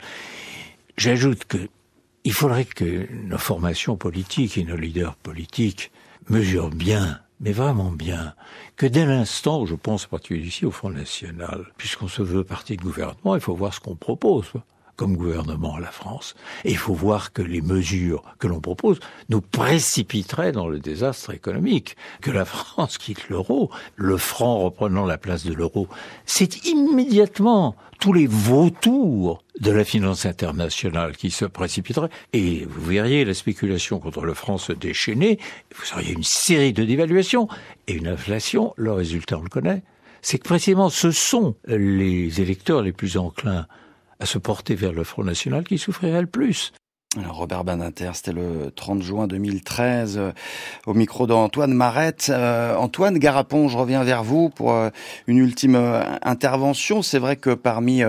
J'ajoute 0.98 1.46
que 1.46 1.70
il 2.26 2.34
faudrait 2.34 2.66
que 2.66 3.08
nos 3.14 3.38
formations 3.38 3.96
politiques 3.96 4.58
et 4.58 4.66
nos 4.66 4.76
leaders 4.76 5.16
politiques 5.16 5.90
mesurent 6.28 6.70
bien 6.70 7.22
mais 7.40 7.52
vraiment 7.52 7.92
bien, 7.92 8.34
que 8.76 8.86
dès 8.86 9.06
l'instant, 9.06 9.66
je 9.66 9.76
pense 9.76 10.06
en 10.06 10.10
particulier 10.10 10.48
ici 10.48 10.66
au 10.66 10.72
Front 10.72 10.90
National, 10.90 11.72
puisqu'on 11.78 12.08
se 12.08 12.22
veut 12.22 12.44
partie 12.44 12.76
de 12.76 12.82
gouvernement, 12.82 13.36
il 13.36 13.42
faut 13.42 13.56
voir 13.56 13.74
ce 13.74 13.80
qu'on 13.80 13.96
propose 13.96 14.52
comme 15.00 15.16
gouvernement 15.16 15.78
à 15.78 15.80
la 15.80 15.92
France. 15.92 16.36
Et 16.66 16.72
il 16.72 16.78
faut 16.78 16.94
voir 16.94 17.32
que 17.32 17.42
les 17.42 17.62
mesures 17.62 18.22
que 18.38 18.48
l'on 18.48 18.60
propose 18.60 19.00
nous 19.30 19.40
précipiteraient 19.40 20.52
dans 20.52 20.68
le 20.68 20.80
désastre 20.80 21.34
économique. 21.34 21.96
Que 22.20 22.32
la 22.32 22.44
France 22.44 22.98
quitte 22.98 23.30
l'euro, 23.30 23.72
le 23.96 24.18
franc 24.18 24.58
reprenant 24.58 25.06
la 25.06 25.18
place 25.18 25.46
de 25.46 25.54
l'euro, 25.54 25.88
c'est 26.26 26.66
immédiatement 26.66 27.78
tous 28.02 28.12
les 28.12 28.28
vautours 28.28 29.42
de 29.62 29.72
la 29.72 29.86
finance 29.86 30.26
internationale 30.26 31.16
qui 31.16 31.32
se 31.32 31.46
précipiteraient. 31.46 32.10
Et 32.34 32.66
vous 32.66 32.82
verriez 32.82 33.24
la 33.24 33.34
spéculation 33.34 34.00
contre 34.00 34.26
le 34.26 34.34
franc 34.34 34.58
se 34.58 34.74
déchaîner, 34.74 35.40
vous 35.78 35.94
auriez 35.94 36.12
une 36.12 36.24
série 36.24 36.74
de 36.74 36.84
dévaluations 36.84 37.48
et 37.88 37.94
une 37.94 38.08
inflation, 38.08 38.74
le 38.76 38.92
résultat 38.92 39.38
on 39.38 39.44
le 39.44 39.50
connaît. 39.50 39.82
C'est 40.22 40.40
que 40.40 40.44
précisément 40.44 40.90
ce 40.90 41.12
sont 41.12 41.56
les 41.68 42.42
électeurs 42.42 42.82
les 42.82 42.92
plus 42.92 43.16
enclins 43.16 43.66
à 44.20 44.26
se 44.26 44.38
porter 44.38 44.76
vers 44.76 44.92
le 44.92 45.04
Front 45.04 45.24
National 45.24 45.64
qui 45.64 45.78
souffrirait 45.78 46.22
le 46.22 46.28
plus. 46.28 46.74
Robert 47.18 47.64
Badinter, 47.64 48.12
c'était 48.14 48.34
le 48.34 48.70
30 48.76 49.02
juin 49.02 49.26
2013, 49.26 50.18
euh, 50.20 50.32
au 50.86 50.94
micro 50.94 51.26
d'Antoine 51.26 51.74
Marette. 51.74 52.28
Euh, 52.30 52.76
Antoine 52.76 53.18
Garapon, 53.18 53.68
je 53.68 53.80
reviens 53.80 54.04
vers 54.04 54.24
vous 54.24 54.50
pour 54.50 54.74
euh, 54.74 54.90
une 55.26 55.40
ultime 55.40 55.76
intervention. 56.22 57.02
C'est 57.02 57.18
vrai 57.18 57.36
que 57.36 57.56
parmi 57.56 58.04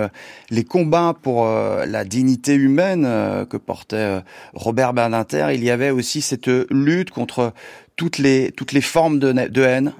les 0.51 0.65
combats 0.65 1.15
pour 1.23 1.47
la 1.47 2.05
dignité 2.05 2.55
humaine 2.55 3.05
que 3.49 3.57
portait 3.57 4.23
Robert 4.53 4.93
Badinter, 4.93 5.49
il 5.55 5.65
y 5.65 5.71
avait 5.71 5.91
aussi 5.91 6.21
cette 6.21 6.51
lutte 6.71 7.11
contre 7.11 7.55
toutes 7.97 8.19
les, 8.19 8.53
toutes 8.53 8.73
les 8.73 8.81
formes 8.81 9.19
de 9.19 9.63
haine 9.63 9.95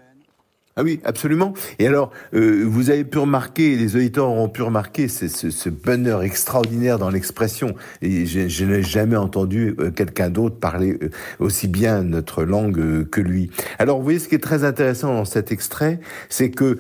ah 0.81 0.83
oui, 0.83 0.99
absolument. 1.05 1.53
Et 1.79 1.87
alors, 1.87 2.11
euh, 2.33 2.65
vous 2.67 2.89
avez 2.89 3.05
pu 3.05 3.19
remarquer, 3.19 3.77
les 3.77 3.97
auditeurs 3.97 4.29
auront 4.29 4.49
pu 4.49 4.63
remarquer 4.63 5.09
ce, 5.09 5.29
ce, 5.29 5.69
bonheur 5.69 6.23
extraordinaire 6.23 6.99
dans 6.99 7.11
l'expression. 7.11 7.75
Et 8.01 8.25
je, 8.25 8.49
je 8.49 8.65
n'ai 8.65 8.83
jamais 8.83 9.17
entendu 9.17 9.75
euh, 9.79 9.91
quelqu'un 9.91 10.31
d'autre 10.31 10.57
parler 10.57 10.97
euh, 11.03 11.11
aussi 11.39 11.69
bien 11.69 12.03
notre 12.03 12.45
langue 12.45 13.07
que 13.11 13.21
lui. 13.21 13.51
Alors, 13.79 13.99
vous 13.99 14.05
voyez, 14.05 14.19
ce 14.19 14.27
qui 14.27 14.37
est 14.37 14.39
très 14.39 14.65
intéressant 14.65 15.13
dans 15.13 15.27
cet 15.27 15.53
extrait, 15.53 16.01
c'est 16.31 16.51
que 16.51 16.79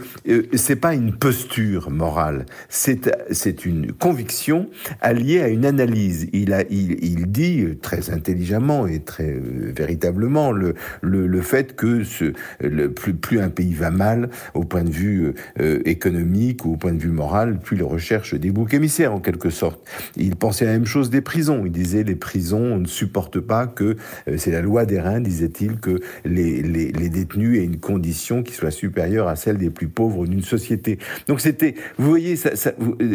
c'est 0.54 0.76
pas 0.76 0.94
une 0.94 1.14
posture 1.14 1.90
morale, 1.90 2.46
c'est 2.70 3.14
c'est 3.30 3.66
une 3.66 3.92
conviction 3.92 4.70
alliée 5.02 5.42
à 5.42 5.48
une 5.48 5.66
analyse. 5.66 6.26
Il 6.32 6.54
a, 6.54 6.62
il, 6.70 7.04
il 7.04 7.30
dit 7.30 7.66
très 7.82 8.08
intelligemment 8.08 8.86
et 8.86 9.00
très 9.00 9.38
véritablement 9.38 10.52
le, 10.52 10.74
le, 11.02 11.26
le 11.26 11.42
fait 11.42 11.76
que 11.76 12.02
ce, 12.02 12.32
le, 12.60 12.90
plus, 12.90 13.12
plus 13.12 13.40
un 13.40 13.50
pays 13.50 13.74
va 13.74 13.89
mal 13.90 14.30
au 14.54 14.64
point 14.64 14.82
de 14.82 14.90
vue 14.90 15.24
euh, 15.24 15.34
euh, 15.60 15.82
économique 15.84 16.64
ou 16.64 16.74
au 16.74 16.76
point 16.76 16.92
de 16.92 16.98
vue 16.98 17.10
moral, 17.10 17.58
puis 17.62 17.76
il 17.76 17.82
recherche 17.82 18.34
des 18.34 18.50
boucs 18.50 18.74
émissaires 18.74 19.12
en 19.12 19.20
quelque 19.20 19.50
sorte. 19.50 19.80
Il 20.16 20.36
pensait 20.36 20.64
la 20.64 20.72
même 20.72 20.86
chose 20.86 21.10
des 21.10 21.20
prisons. 21.20 21.64
Il 21.64 21.72
disait 21.72 22.02
les 22.02 22.14
prisons 22.14 22.78
ne 22.78 22.86
supportent 22.86 23.40
pas 23.40 23.66
que 23.66 23.96
euh, 24.28 24.36
c'est 24.36 24.50
la 24.50 24.62
loi 24.62 24.86
des 24.86 25.00
reins, 25.00 25.20
disait-il, 25.20 25.78
que 25.78 26.00
les, 26.24 26.62
les, 26.62 26.92
les, 26.92 27.08
détenus 27.08 27.58
aient 27.58 27.64
une 27.64 27.80
condition 27.80 28.42
qui 28.42 28.52
soit 28.54 28.70
supérieure 28.70 29.28
à 29.28 29.36
celle 29.36 29.58
des 29.58 29.70
plus 29.70 29.88
pauvres 29.88 30.26
d'une 30.26 30.42
société. 30.42 30.98
Donc 31.28 31.40
c'était, 31.40 31.74
vous 31.98 32.08
voyez, 32.08 32.36
ça, 32.36 32.72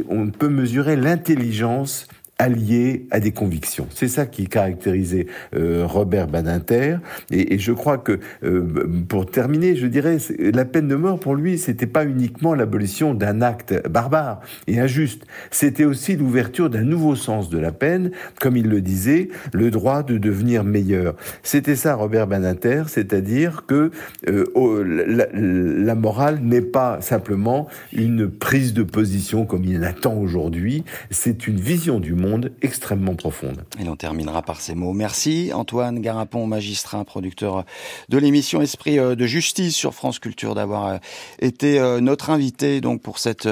on 0.09 0.27
peut 0.29 0.49
mesurer 0.49 0.95
l'intelligence 0.95 2.07
allié 2.37 3.07
à 3.11 3.19
des 3.19 3.31
convictions. 3.31 3.87
C'est 3.93 4.09
ça 4.09 4.25
qui 4.25 4.47
caractérisait 4.47 5.27
euh, 5.55 5.85
Robert 5.85 6.27
Badinter. 6.27 6.97
Et, 7.31 7.57
je 7.57 7.71
crois 7.71 7.97
que, 7.97 8.19
euh, 8.43 8.65
pour 9.07 9.25
terminer, 9.25 9.75
je 9.75 9.87
dirais, 9.87 10.17
la 10.39 10.65
peine 10.65 10.87
de 10.87 10.95
mort 10.95 11.19
pour 11.19 11.35
lui, 11.35 11.57
c'était 11.57 11.87
pas 11.87 12.05
uniquement 12.05 12.53
l'abolition 12.53 13.13
d'un 13.13 13.41
acte 13.41 13.87
barbare 13.87 14.41
et 14.67 14.79
injuste. 14.79 15.25
C'était 15.49 15.85
aussi 15.85 16.17
l'ouverture 16.17 16.69
d'un 16.69 16.83
nouveau 16.83 17.15
sens 17.15 17.49
de 17.49 17.57
la 17.57 17.71
peine, 17.71 18.11
comme 18.41 18.57
il 18.57 18.67
le 18.67 18.81
disait, 18.81 19.29
le 19.53 19.71
droit 19.71 20.03
de 20.03 20.17
devenir 20.17 20.65
meilleur. 20.65 21.15
C'était 21.41 21.77
ça, 21.77 21.95
Robert 21.95 22.27
Badinter, 22.27 22.83
c'est-à-dire 22.87 23.65
que 23.65 23.91
euh, 24.27 25.23
la, 25.33 25.95
morale 25.95 26.39
n'est 26.41 26.61
pas 26.61 26.99
simplement 26.99 27.67
une 27.93 28.29
prise 28.29 28.73
de 28.73 28.83
position 28.83 29.45
comme 29.45 29.63
il 29.63 29.83
attend 29.85 30.15
aujourd'hui. 30.17 30.83
C'est 31.09 31.47
une 31.47 31.59
vision 31.59 32.01
du 32.01 32.13
monde 32.13 32.24
extrêmement 32.61 33.15
profonde. 33.15 33.63
Et 33.79 33.83
l'on 33.83 33.95
terminera 33.95 34.41
par 34.41 34.61
ces 34.61 34.75
mots. 34.75 34.93
Merci 34.93 35.51
Antoine 35.53 35.99
Garapon, 35.99 36.47
magistrat, 36.47 37.03
producteur 37.03 37.65
de 38.09 38.17
l'émission 38.17 38.61
Esprit 38.61 38.99
euh, 38.99 39.15
de 39.15 39.25
justice 39.25 39.75
sur 39.75 39.93
France 39.93 40.19
Culture, 40.19 40.55
d'avoir 40.55 40.85
euh, 40.87 40.97
été 41.39 41.79
euh, 41.79 41.99
notre 41.99 42.29
invité 42.29 42.81
donc 42.81 43.01
pour 43.01 43.19
cette 43.19 43.47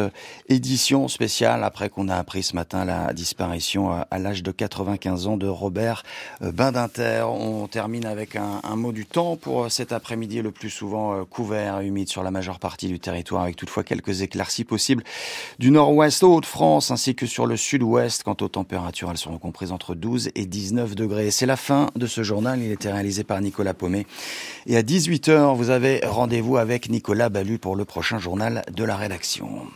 édition 0.49 1.07
spéciale 1.07 1.63
après 1.63 1.89
qu'on 1.89 2.09
a 2.09 2.15
appris 2.15 2.43
ce 2.43 2.55
matin 2.55 2.86
la 2.86 3.13
disparition 3.13 3.91
à 4.09 4.19
l'âge 4.19 4.43
de 4.43 4.51
95 4.51 5.27
ans 5.27 5.38
de 5.38 5.47
Robert 5.47 6.03
Badinter. 6.41 7.25
On 7.27 7.67
termine 7.67 8.05
avec 8.05 8.36
un, 8.36 8.62
un 8.63 8.75
mot 8.75 8.91
du 8.91 9.05
temps 9.05 9.36
pour 9.36 9.71
cet 9.71 9.91
après-midi 9.91 10.41
le 10.41 10.51
plus 10.51 10.69
souvent 10.69 11.25
couvert, 11.25 11.79
humide 11.81 12.09
sur 12.09 12.23
la 12.23 12.31
majeure 12.31 12.59
partie 12.59 12.88
du 12.88 12.99
territoire 12.99 13.43
avec 13.43 13.55
toutefois 13.55 13.83
quelques 13.83 14.21
éclaircies 14.21 14.63
possibles 14.63 15.03
du 15.59 15.71
nord-ouest 15.71 16.23
au 16.23 16.36
Haut-de-France 16.36 16.91
ainsi 16.91 17.15
que 17.15 17.25
sur 17.25 17.45
le 17.45 17.57
sud-ouest 17.57 18.23
quant 18.23 18.38
au 18.41 18.47
temps 18.47 18.62
températures, 18.63 19.12
elles 19.12 19.17
seront 19.17 19.38
comprises 19.38 19.73
entre 19.73 19.93
12 19.93 20.30
et 20.36 20.45
19 20.45 20.95
degrés. 20.95 21.32
C'est 21.32 21.45
la 21.45 21.58
fin 21.58 21.89
de 21.97 22.08
ce 22.08 22.23
journal. 22.23 22.62
Il 22.62 22.71
était 22.71 22.91
réalisé 22.91 23.26
par 23.26 23.41
Nicolas 23.41 23.73
Paumet. 23.73 24.06
Et 24.67 24.78
à 24.78 24.82
18h, 24.82 25.56
vous 25.56 25.69
avez 25.69 25.99
rendez-vous 26.06 26.56
avec 26.56 26.89
Nicolas 26.89 27.28
Ballu 27.28 27.60
pour 27.60 27.76
le 27.76 27.84
prochain 27.84 28.19
journal 28.19 28.62
de 28.71 28.84
la 28.86 28.95
rédaction. 28.95 29.67